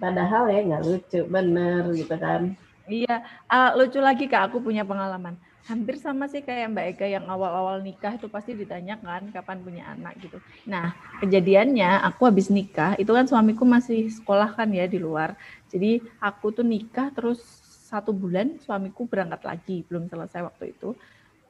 Padahal 0.00 0.42
ya 0.48 0.60
nggak 0.64 0.82
lucu 0.88 1.20
bener 1.28 1.82
gitu 1.92 2.14
kan. 2.16 2.56
Iya, 2.88 3.14
uh, 3.52 3.70
lucu 3.76 4.00
lagi 4.00 4.24
kak 4.24 4.48
aku 4.48 4.64
punya 4.64 4.88
pengalaman 4.88 5.36
hampir 5.64 5.96
sama 5.96 6.28
sih 6.28 6.44
kayak 6.44 6.76
Mbak 6.76 6.86
Ega 6.92 7.06
yang 7.16 7.24
awal-awal 7.24 7.80
nikah 7.80 8.20
itu 8.20 8.28
pasti 8.28 8.52
ditanyakan 8.52 9.32
kapan 9.32 9.64
punya 9.64 9.84
anak 9.96 10.20
gitu. 10.20 10.36
Nah, 10.68 10.92
kejadiannya 11.24 12.04
aku 12.04 12.28
habis 12.28 12.52
nikah, 12.52 12.92
itu 13.00 13.08
kan 13.08 13.24
suamiku 13.24 13.64
masih 13.64 14.12
sekolah 14.12 14.52
kan 14.52 14.68
ya 14.68 14.84
di 14.84 15.00
luar. 15.00 15.32
Jadi 15.72 16.04
aku 16.20 16.52
tuh 16.52 16.66
nikah 16.68 17.08
terus 17.16 17.40
satu 17.88 18.12
bulan 18.12 18.60
suamiku 18.60 19.08
berangkat 19.08 19.40
lagi, 19.40 19.76
belum 19.88 20.04
selesai 20.12 20.44
waktu 20.44 20.76
itu. 20.76 20.92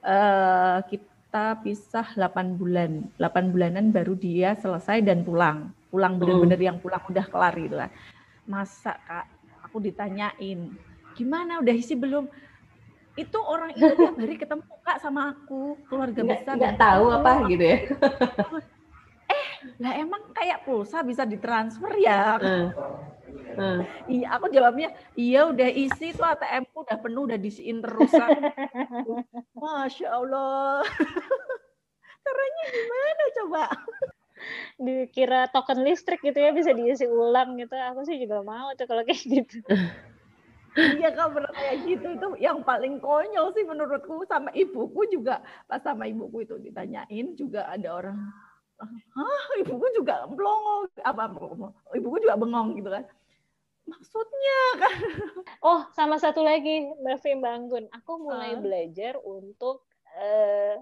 Uh, 0.05 0.79
kita 0.87 1.59
pisah 1.67 2.07
8 2.15 2.55
bulan. 2.55 3.11
8 3.19 3.51
bulanan 3.51 3.91
baru 3.91 4.15
dia 4.15 4.55
selesai 4.55 5.03
dan 5.03 5.27
pulang. 5.27 5.75
Pulang 5.91 6.23
bener-bener 6.23 6.61
yang 6.63 6.79
pulang 6.79 7.03
udah 7.11 7.27
kelar 7.27 7.55
gitu 7.59 7.83
kan. 7.83 7.91
Masa 8.47 8.95
Kak, 9.09 9.27
aku 9.67 9.83
ditanyain, 9.83 10.71
gimana 11.19 11.59
udah 11.59 11.75
isi 11.75 11.99
belum? 11.99 12.31
Itu 13.15 13.39
orang 13.39 13.71
itu 13.79 13.95
tiap 13.95 14.15
hari 14.19 14.35
ketemu 14.35 14.63
kak 14.83 14.99
sama 14.99 15.31
aku 15.31 15.79
keluarga 15.87 16.19
nggak, 16.19 16.41
besar 16.43 16.55
nggak 16.59 16.77
tahu 16.79 17.05
apa 17.15 17.31
gitu 17.51 17.65
ya? 17.65 17.79
Eh 19.25 19.47
lah 19.81 19.97
emang 19.97 20.21
kayak 20.37 20.69
pulsa 20.69 21.01
bisa 21.01 21.25
ditransfer 21.25 21.89
ya? 21.97 22.37
Uh, 22.37 22.69
uh. 23.57 23.81
iya 24.05 24.37
aku 24.37 24.53
jawabnya 24.53 24.93
iya 25.17 25.49
udah 25.49 25.71
isi 25.73 26.13
tuh 26.13 26.27
ATM 26.27 26.69
ku 26.69 26.85
udah 26.85 26.99
penuh 27.01 27.25
udah 27.25 27.39
diisiin 27.41 27.81
terus. 27.81 28.13
Masya 29.57 30.09
Allah. 30.13 30.85
Caranya 32.25 32.65
gimana 32.69 33.25
coba? 33.41 33.65
Dikira 34.77 35.41
token 35.49 35.87
listrik 35.87 36.21
gitu 36.21 36.37
ya 36.37 36.53
bisa 36.53 36.77
diisi 36.77 37.09
ulang 37.09 37.57
gitu. 37.57 37.73
Aku 37.73 38.05
sih 38.05 38.21
juga 38.21 38.45
mau 38.45 38.75
tuh 38.77 38.85
kalau 38.85 39.07
kayak 39.07 39.23
gitu 39.25 39.65
Iya 40.75 41.15
kak 41.15 41.29
pernah 41.31 41.53
kayak 41.55 41.77
gitu. 41.87 42.07
Itu 42.19 42.29
yang 42.43 42.67
paling 42.67 42.99
konyol 42.99 43.55
sih 43.55 43.63
menurutku. 43.63 44.27
Sama 44.27 44.51
ibuku 44.51 45.07
juga 45.07 45.39
pas 45.71 45.79
sama 45.79 46.11
ibuku 46.11 46.43
itu 46.43 46.59
ditanyain 46.59 47.39
juga 47.39 47.71
ada 47.71 47.95
orang 47.95 48.19
Hah, 49.15 49.45
ibuku 49.63 49.87
juga 49.95 50.27
belongong 50.27 50.91
apa 51.07 51.31
ibuku 51.95 52.17
juga 52.19 52.35
bengong 52.35 52.75
gitu 52.83 52.91
kan. 52.91 53.07
Maksudnya? 53.87 54.59
Kan 54.83 54.95
oh 55.69 55.81
sama 55.95 56.19
satu 56.19 56.43
lagi 56.43 56.91
Mbak 56.99 57.19
Fim 57.23 57.39
Bangun. 57.39 57.87
Aku 57.95 58.19
mulai 58.19 58.59
uh. 58.59 58.61
belajar 58.61 59.15
untuk 59.23 59.87
uh, 60.19 60.75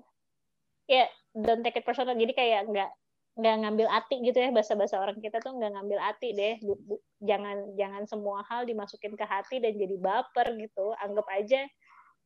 ya 0.88 1.04
don't 1.36 1.60
take 1.60 1.76
it 1.76 1.84
personal. 1.84 2.16
Jadi 2.16 2.32
kayak 2.32 2.64
nggak 2.72 2.90
nggak 3.32 3.56
ngambil 3.64 3.88
hati 3.88 4.20
gitu 4.20 4.36
ya 4.36 4.52
bahasa-bahasa 4.52 5.00
orang 5.00 5.16
kita 5.16 5.40
tuh 5.40 5.56
nggak 5.56 5.72
ngambil 5.72 5.98
hati 6.04 6.36
deh. 6.36 6.60
Jangan 7.24 7.76
jangan 7.80 8.02
semua 8.04 8.44
hal 8.44 8.68
dimasukin 8.68 9.16
ke 9.16 9.24
hati 9.24 9.56
dan 9.62 9.72
jadi 9.76 9.96
baper 9.96 10.52
gitu. 10.60 10.92
Anggap 11.00 11.26
aja 11.32 11.64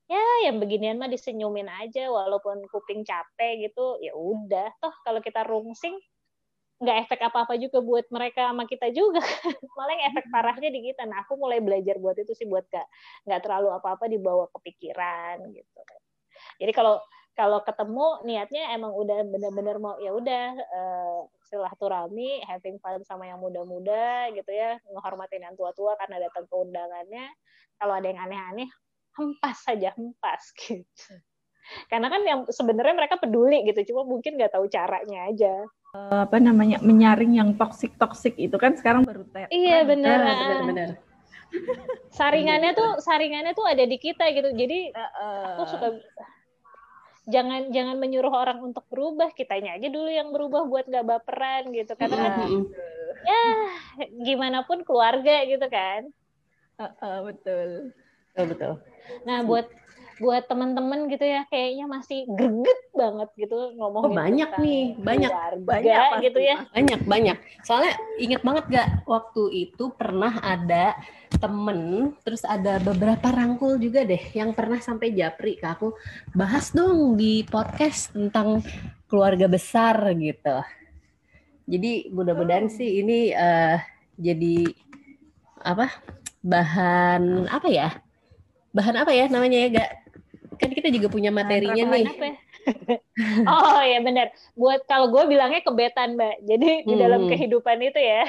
ya 0.07 0.27
yang 0.47 0.63
beginian 0.63 1.03
mah 1.03 1.11
disenyumin 1.11 1.67
aja 1.67 2.07
walaupun 2.11 2.63
kuping 2.71 3.07
capek 3.07 3.71
gitu 3.71 4.03
ya 4.03 4.15
udah. 4.19 4.71
Toh 4.83 4.95
kalau 5.07 5.23
kita 5.23 5.47
rungsing 5.47 5.95
nggak 6.77 7.09
efek 7.09 7.21
apa-apa 7.25 7.57
juga 7.57 7.81
buat 7.81 8.05
mereka 8.11 8.51
sama 8.51 8.67
kita 8.67 8.91
juga. 8.91 9.23
Malah 9.79 9.93
yang 9.95 10.05
efek 10.11 10.27
parahnya 10.35 10.69
di 10.75 10.91
kita. 10.91 11.07
Nah 11.07 11.23
aku 11.23 11.39
mulai 11.39 11.63
belajar 11.63 11.97
buat 12.03 12.19
itu 12.19 12.35
sih 12.35 12.51
buat 12.51 12.67
gak 12.67 12.87
nggak 13.31 13.41
terlalu 13.47 13.69
apa-apa 13.79 14.11
dibawa 14.11 14.51
ke 14.51 14.59
pikiran 14.75 15.39
gitu. 15.55 15.81
Jadi 16.61 16.73
kalau 16.75 17.01
kalau 17.37 17.61
ketemu 17.61 18.25
niatnya 18.25 18.73
emang 18.73 18.97
udah 18.97 19.21
bener-bener 19.29 19.77
mau 19.77 20.01
ya 20.01 20.17
udah 20.17 20.47
uh, 20.57 21.21
silaturahmi, 21.53 22.43
having 22.49 22.81
fun 22.81 23.05
sama 23.05 23.29
yang 23.29 23.39
muda-muda 23.39 24.33
gitu 24.33 24.51
ya, 24.51 24.81
menghormatin 24.89 25.45
yang 25.45 25.55
tua-tua 25.55 25.95
karena 26.01 26.27
datang 26.27 26.49
ke 26.49 26.55
undangannya. 26.57 27.29
Kalau 27.77 27.93
ada 27.93 28.09
yang 28.09 28.21
aneh-aneh, 28.25 28.73
hempas 29.21 29.57
saja, 29.63 29.93
hempas 29.95 30.43
gitu. 30.65 31.13
Karena 31.93 32.09
kan 32.09 32.23
yang 32.25 32.41
sebenarnya 32.49 32.95
mereka 32.97 33.21
peduli 33.21 33.69
gitu, 33.69 33.93
cuma 33.93 34.09
mungkin 34.09 34.41
nggak 34.41 34.57
tahu 34.57 34.67
caranya 34.73 35.29
aja. 35.29 35.55
Uh, 35.93 36.25
apa 36.25 36.41
namanya 36.41 36.81
menyaring 36.81 37.37
yang 37.37 37.53
toksik 37.61 37.95
toksik 38.01 38.33
itu 38.41 38.57
kan 38.57 38.81
sekarang 38.81 39.05
baru 39.05 39.29
tet. 39.29 39.53
Iya 39.53 39.85
benar. 39.85 40.19
Benar-benar. 40.25 40.91
Saringannya 42.11 42.73
tuh 42.75 42.91
saringannya 43.03 43.53
tuh 43.53 43.67
ada 43.69 43.85
di 43.85 43.99
kita 44.01 44.31
gitu. 44.33 44.51
Jadi 44.57 44.95
uh, 44.95 45.01
uh. 45.05 45.45
aku 45.57 45.63
suka 45.69 45.89
jangan 47.27 47.69
jangan 47.75 47.97
menyuruh 47.99 48.33
orang 48.33 48.59
untuk 48.63 48.87
berubah. 48.91 49.35
Kitanya 49.35 49.77
aja 49.77 49.91
dulu 49.91 50.11
yang 50.11 50.31
berubah 50.31 50.65
buat 50.67 50.87
gak 50.87 51.07
baperan 51.07 51.71
gitu 51.75 51.93
karena 51.99 52.17
kan 52.39 52.51
ya 53.27 53.43
gimana 54.23 54.63
pun 54.63 54.87
keluarga 54.87 55.43
gitu 55.45 55.67
kan. 55.67 56.07
Uh, 56.79 56.93
uh, 57.03 57.19
betul. 57.27 57.91
Betul 58.33 58.45
betul. 58.53 58.73
Nah 59.25 59.43
buat 59.43 59.67
buat 60.17 60.49
teman-teman 60.49 61.13
gitu 61.13 61.29
ya 61.29 61.45
kayaknya 61.53 61.85
masih 61.85 62.25
greget 62.33 62.81
banget 62.97 63.29
gitu 63.37 63.77
ngomong 63.77 64.09
oh, 64.09 64.13
banyak 64.17 64.49
nih 64.57 64.97
banyak 64.97 65.31
banyak 65.61 66.11
gitu 66.25 66.41
ya. 66.41 66.65
banyak 66.73 67.01
banyak. 67.05 67.37
Soalnya 67.61 68.01
inget 68.17 68.41
banget 68.41 68.65
gak 68.73 68.89
waktu 69.05 69.69
itu 69.69 69.93
pernah 69.93 70.41
ada 70.41 70.97
temen 71.37 72.13
terus 72.25 72.49
ada 72.49 72.81
beberapa 72.81 73.29
rangkul 73.29 73.77
juga 73.77 74.09
deh 74.09 74.33
yang 74.33 74.57
pernah 74.57 74.81
sampai 74.81 75.13
japri 75.13 75.61
ke 75.61 75.69
aku 75.69 75.93
bahas 76.33 76.73
dong 76.73 77.21
di 77.21 77.45
podcast 77.45 78.17
tentang 78.17 78.65
keluarga 79.13 79.53
besar 79.53 80.01
gitu. 80.17 80.57
Jadi 81.69 82.09
mudah-mudahan 82.09 82.71
oh. 82.71 82.73
sih 82.73 83.05
ini 83.05 83.37
uh, 83.37 83.77
jadi 84.17 84.71
apa 85.61 85.93
bahan 86.41 87.53
apa 87.53 87.69
ya? 87.69 87.91
Bahan 88.73 88.97
apa 88.97 89.13
ya 89.13 89.29
namanya 89.29 89.57
ya 89.61 89.69
gak 89.73 90.06
kan 90.57 90.71
kita 90.73 90.89
juga 90.91 91.09
punya 91.13 91.31
materinya 91.31 91.85
nah, 91.87 91.93
nih. 91.97 92.05
Ya? 92.09 92.33
oh 93.47 93.81
ya 93.83 93.99
benar. 94.03 94.35
Buat 94.59 94.91
kalau 94.91 95.15
gue 95.15 95.23
bilangnya 95.31 95.63
kebetan 95.63 96.19
mbak. 96.19 96.43
Jadi 96.43 96.83
hmm. 96.83 96.87
di 96.89 96.95
dalam 96.99 97.21
kehidupan 97.31 97.79
itu 97.79 98.01
ya, 98.01 98.27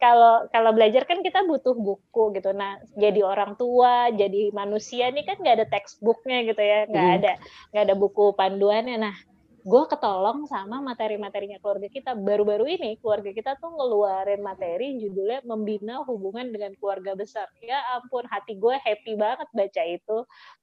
kalau 0.00 0.48
kalau 0.48 0.72
belajar 0.72 1.04
kan 1.04 1.20
kita 1.20 1.44
butuh 1.44 1.76
buku 1.76 2.32
gitu. 2.38 2.50
Nah 2.56 2.80
jadi 2.96 3.20
orang 3.20 3.54
tua, 3.60 4.08
jadi 4.14 4.50
manusia 4.56 5.12
nih 5.12 5.24
kan 5.28 5.36
nggak 5.38 5.56
ada 5.60 5.66
textbooknya 5.68 6.48
gitu 6.48 6.62
ya, 6.62 6.88
nggak 6.88 7.06
hmm. 7.06 7.16
ada 7.20 7.32
nggak 7.76 7.84
ada 7.90 7.94
buku 7.94 8.32
panduannya. 8.32 8.96
Nah 8.96 9.14
gue 9.64 9.82
ketolong 9.88 10.44
sama 10.44 10.84
materi-materinya 10.84 11.56
keluarga 11.56 11.88
kita. 11.88 12.12
Baru-baru 12.12 12.68
ini 12.76 13.00
keluarga 13.00 13.32
kita 13.32 13.56
tuh 13.56 13.72
ngeluarin 13.72 14.44
materi 14.44 15.00
judulnya 15.00 15.40
membina 15.48 16.04
hubungan 16.04 16.52
dengan 16.52 16.76
keluarga 16.76 17.16
besar. 17.16 17.48
Ya 17.64 17.80
ampun, 17.96 18.28
hati 18.28 18.60
gue 18.60 18.76
happy 18.76 19.16
banget 19.16 19.48
baca 19.56 19.82
itu. 19.88 20.18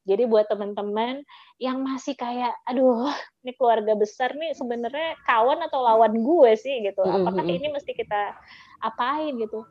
Jadi 0.05 0.23
buat 0.29 0.45
teman-teman 0.45 1.25
yang 1.57 1.81
masih 1.81 2.13
kayak, 2.13 2.53
aduh, 2.69 3.09
ini 3.41 3.57
keluarga 3.57 3.97
besar 3.97 4.37
nih 4.37 4.53
sebenarnya 4.53 5.17
kawan 5.25 5.65
atau 5.65 5.81
lawan 5.81 6.21
gue 6.21 6.51
sih 6.53 6.85
gitu. 6.85 7.01
Mm-hmm, 7.01 7.25
Apakah 7.25 7.41
mm-hmm. 7.41 7.57
ini 7.57 7.67
mesti 7.73 7.91
kita 7.97 8.37
apain 8.85 9.33
gitu? 9.41 9.65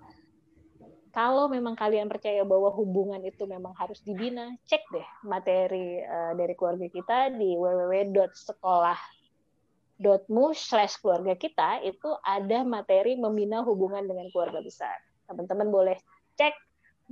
kalau 1.10 1.50
memang 1.50 1.74
kalian 1.74 2.06
percaya 2.06 2.46
bahwa 2.46 2.70
hubungan 2.70 3.18
itu 3.26 3.42
memang 3.42 3.74
harus 3.74 3.98
dibina, 4.06 4.54
cek 4.62 4.78
deh 4.94 5.08
materi 5.26 5.98
uh, 6.06 6.38
dari 6.38 6.54
keluarga 6.54 6.86
kita 6.86 7.34
di 7.34 7.58
www.sekolah 7.58 9.19
dotmu 10.00 10.56
slash 10.56 10.96
keluarga 11.04 11.36
kita 11.36 11.84
itu 11.84 12.08
ada 12.24 12.64
materi 12.64 13.20
membina 13.20 13.60
hubungan 13.60 14.08
dengan 14.08 14.32
keluarga 14.32 14.64
besar. 14.64 14.96
Teman-teman 15.28 15.68
boleh 15.68 15.96
cek 16.40 16.56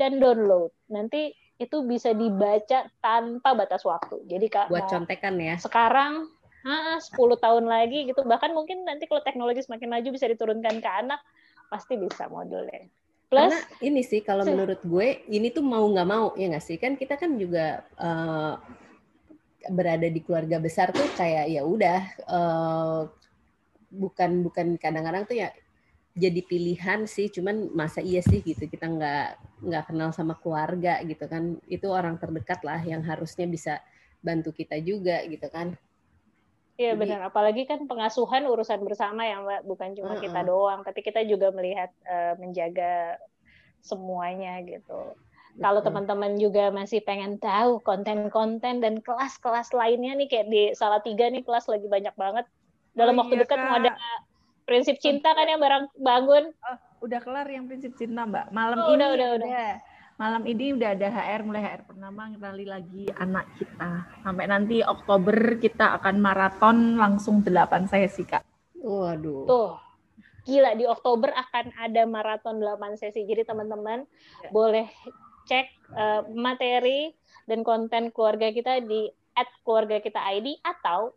dan 0.01 0.17
download. 0.17 0.73
Nanti 0.89 1.37
itu 1.61 1.85
bisa 1.85 2.17
dibaca 2.17 2.89
tanpa 3.05 3.53
batas 3.53 3.85
waktu. 3.85 4.25
Jadi 4.25 4.47
kak 4.49 4.73
buat 4.73 4.89
contekan 4.89 5.37
ya. 5.37 5.61
Sekarang 5.61 6.33
ha, 6.65 6.97
10 6.97 7.13
tahun 7.39 7.65
lagi 7.69 8.09
gitu 8.09 8.25
bahkan 8.25 8.57
mungkin 8.57 8.89
nanti 8.89 9.05
kalau 9.05 9.21
teknologi 9.21 9.61
semakin 9.63 9.93
maju 9.93 10.09
bisa 10.09 10.27
diturunkan 10.31 10.81
ke 10.81 10.89
anak 10.89 11.21
pasti 11.69 12.01
bisa 12.01 12.27
modulnya. 12.33 12.89
Plus 13.29 13.53
Karena 13.53 13.61
ini 13.85 14.01
sih 14.01 14.25
kalau 14.25 14.49
menurut 14.49 14.81
gue 14.81 15.29
ini 15.29 15.53
tuh 15.53 15.61
mau 15.61 15.85
nggak 15.85 16.09
mau 16.09 16.33
ya 16.41 16.49
nggak 16.49 16.65
sih 16.65 16.81
kan 16.81 16.97
kita 16.97 17.21
kan 17.21 17.37
juga 17.37 17.85
uh, 18.01 18.57
berada 19.67 20.07
di 20.07 20.21
keluarga 20.23 20.63
besar 20.63 20.95
tuh 20.95 21.07
kayak 21.19 21.51
ya 21.51 21.63
udah 21.67 22.01
uh, 22.31 23.01
bukan 23.91 24.47
bukan 24.47 24.79
kadang-kadang 24.79 25.27
tuh 25.27 25.37
ya 25.43 25.51
jadi 26.19 26.41
pilihan 26.47 27.07
sih 27.07 27.31
cuman 27.31 27.71
masa 27.75 28.03
iya 28.03 28.23
sih 28.23 28.43
gitu 28.43 28.67
kita 28.67 28.87
nggak 28.87 29.27
nggak 29.67 29.85
kenal 29.91 30.11
sama 30.11 30.35
keluarga 30.39 30.99
gitu 31.07 31.25
kan 31.31 31.59
itu 31.71 31.87
orang 31.91 32.19
terdekat 32.19 32.63
lah 32.67 32.83
yang 32.83 33.03
harusnya 33.07 33.47
bisa 33.47 33.79
bantu 34.23 34.51
kita 34.51 34.79
juga 34.83 35.23
gitu 35.27 35.47
kan 35.51 35.79
Iya 36.79 36.95
benar, 36.95 37.27
apalagi 37.27 37.67
kan 37.67 37.91
pengasuhan 37.91 38.47
urusan 38.47 38.79
bersama 38.87 39.27
ya 39.27 39.43
Mbak, 39.43 39.61
bukan 39.67 39.99
cuma 39.99 40.15
uh 40.15 40.15
-uh. 40.15 40.23
kita 40.23 40.41
doang, 40.47 40.87
tapi 40.87 41.03
kita 41.03 41.27
juga 41.27 41.51
melihat 41.51 41.91
uh, 42.07 42.39
menjaga 42.39 43.19
semuanya 43.83 44.63
gitu. 44.63 45.19
Kalau 45.59 45.83
teman-teman 45.83 46.39
juga 46.39 46.71
masih 46.71 47.03
pengen 47.03 47.35
tahu 47.43 47.83
konten-konten 47.83 48.79
dan 48.79 49.03
kelas-kelas 49.03 49.75
lainnya 49.75 50.15
nih 50.15 50.31
kayak 50.31 50.47
di 50.47 50.63
salah 50.79 51.03
tiga 51.03 51.27
nih 51.27 51.43
kelas 51.43 51.67
lagi 51.67 51.91
banyak 51.91 52.15
banget. 52.15 52.47
Dalam 52.95 53.19
oh, 53.19 53.27
waktu 53.27 53.35
iya, 53.39 53.43
dekat 53.43 53.59
mau 53.59 53.75
ada 53.75 53.91
prinsip 54.63 55.03
cinta 55.03 55.35
kan 55.35 55.51
yang 55.51 55.59
barang 55.59 55.91
bangun. 55.99 56.55
Oh, 56.63 56.79
udah 57.03 57.21
kelar 57.23 57.47
yang 57.51 57.67
prinsip 57.67 57.99
cinta 57.99 58.23
Mbak. 58.23 58.55
Malam 58.55 58.77
oh, 58.79 58.87
ini 58.95 59.03
udah, 59.03 59.09
udah, 59.15 59.29
udah. 59.35 59.49
Malam 60.19 60.43
ini 60.51 60.75
udah 60.75 60.89
ada 60.99 61.07
HR 61.15 61.41
mulai 61.47 61.63
HR 61.63 61.83
pertama 61.87 62.23
ngenali 62.31 62.67
lagi 62.67 63.05
anak 63.19 63.47
kita. 63.59 63.91
Sampai 64.23 64.45
nanti 64.51 64.83
Oktober 64.83 65.59
kita 65.59 65.99
akan 65.99 66.23
maraton 66.23 66.99
langsung 66.99 67.43
8 67.43 67.91
sesi 67.91 68.23
Kak. 68.27 68.43
Waduh. 68.79 69.47
Tuh 69.47 69.71
gila 70.49 70.73
di 70.73 70.89
Oktober 70.89 71.29
akan 71.29 71.77
ada 71.77 72.03
maraton 72.09 72.57
8 72.57 72.97
sesi. 72.97 73.27
Jadi 73.29 73.45
teman-teman 73.45 74.09
ya. 74.43 74.51
boleh 74.51 74.89
cek 75.49 75.67
uh, 75.97 76.23
materi 76.37 77.17
dan 77.49 77.65
konten 77.65 78.13
keluarga 78.13 78.53
kita 78.53 78.85
di 78.85 79.09
at 79.33 79.49
keluarga 79.65 79.99
kita 79.99 80.21
ID 80.21 80.61
atau 80.61 81.17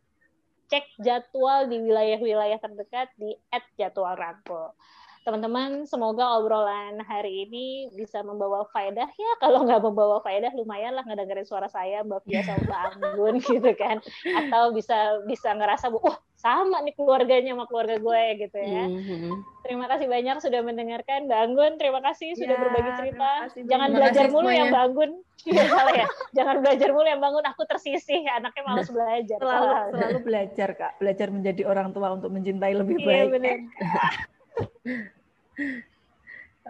cek 0.72 1.04
jadwal 1.04 1.68
di 1.68 1.84
wilayah-wilayah 1.84 2.56
terdekat 2.64 3.12
di 3.20 3.36
at 3.52 3.68
jadwal 3.76 4.16
rangkul 4.16 4.72
teman-teman 5.22 5.86
semoga 5.86 6.42
obrolan 6.42 6.98
hari 7.06 7.46
ini 7.46 7.94
bisa 7.94 8.26
membawa 8.26 8.66
faedah 8.74 9.06
ya. 9.06 9.32
Kalau 9.44 9.66
nggak 9.66 9.82
membawa 9.86 10.18
faedah 10.26 10.50
lumayan 10.58 10.98
lah 10.98 11.06
ngedengerin 11.06 11.46
suara 11.46 11.70
saya 11.70 12.02
mbak 12.02 12.26
Fia 12.26 12.42
sama 12.42 12.66
mbak 12.66 12.82
Anggun 12.98 13.36
gitu 13.54 13.72
kan. 13.78 14.02
Atau 14.26 14.74
bisa 14.74 15.22
bisa 15.30 15.54
ngerasa 15.54 15.94
wah 15.94 16.18
sama 16.42 16.82
nih 16.82 16.98
keluarganya 16.98 17.54
sama 17.54 17.70
keluarga 17.70 18.02
gue 18.02 18.24
gitu 18.42 18.58
ya. 18.58 18.90
Mm-hmm. 18.90 19.34
terima 19.62 19.86
kasih 19.86 20.10
banyak 20.10 20.42
sudah 20.42 20.62
mendengarkan 20.66 21.30
mbak 21.30 21.40
Anggun. 21.46 21.72
Terima 21.78 22.02
kasih 22.02 22.34
sudah 22.34 22.58
ya, 22.58 22.62
berbagi 22.66 22.92
cerita. 22.98 23.32
jangan 23.70 23.90
belajar 23.94 24.26
mulu 24.34 24.50
ya 24.50 24.66
mbak 24.74 24.84
Anggun. 24.90 25.14
Ya 25.42 25.66
salah 25.66 25.98
ya. 25.98 26.06
Jangan 26.38 26.62
belajar 26.62 26.90
mulu 26.94 27.06
ya 27.06 27.18
mbak 27.18 27.30
Anggun. 27.30 27.46
Aku 27.54 27.62
tersisih 27.70 28.26
anaknya 28.26 28.62
malas 28.66 28.90
belajar. 28.90 29.38
selalu 29.38 29.70
selalu 29.94 30.20
belajar 30.26 30.70
kak. 30.74 30.92
Belajar 30.98 31.28
menjadi 31.30 31.62
orang 31.70 31.94
tua 31.94 32.18
untuk 32.18 32.34
mencintai 32.34 32.74
lebih 32.74 32.98
iya, 33.02 33.06
baik 33.06 33.22
iya, 33.22 33.30
bener. 33.30 33.58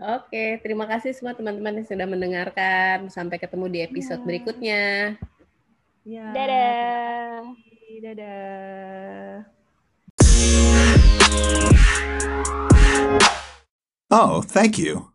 Oke, 0.01 0.57
terima 0.63 0.87
kasih 0.87 1.11
semua 1.13 1.35
teman-teman 1.35 1.77
yang 1.77 1.87
sudah 1.87 2.07
mendengarkan. 2.07 3.11
Sampai 3.11 3.37
ketemu 3.37 3.65
di 3.69 3.79
episode 3.83 4.23
ya. 4.23 4.25
berikutnya. 4.25 4.83
Ya, 6.07 6.25
Dadah. 6.33 7.53
Dadah. 8.01 9.45
Oh, 14.09 14.41
thank 14.41 14.79
you. 14.79 15.10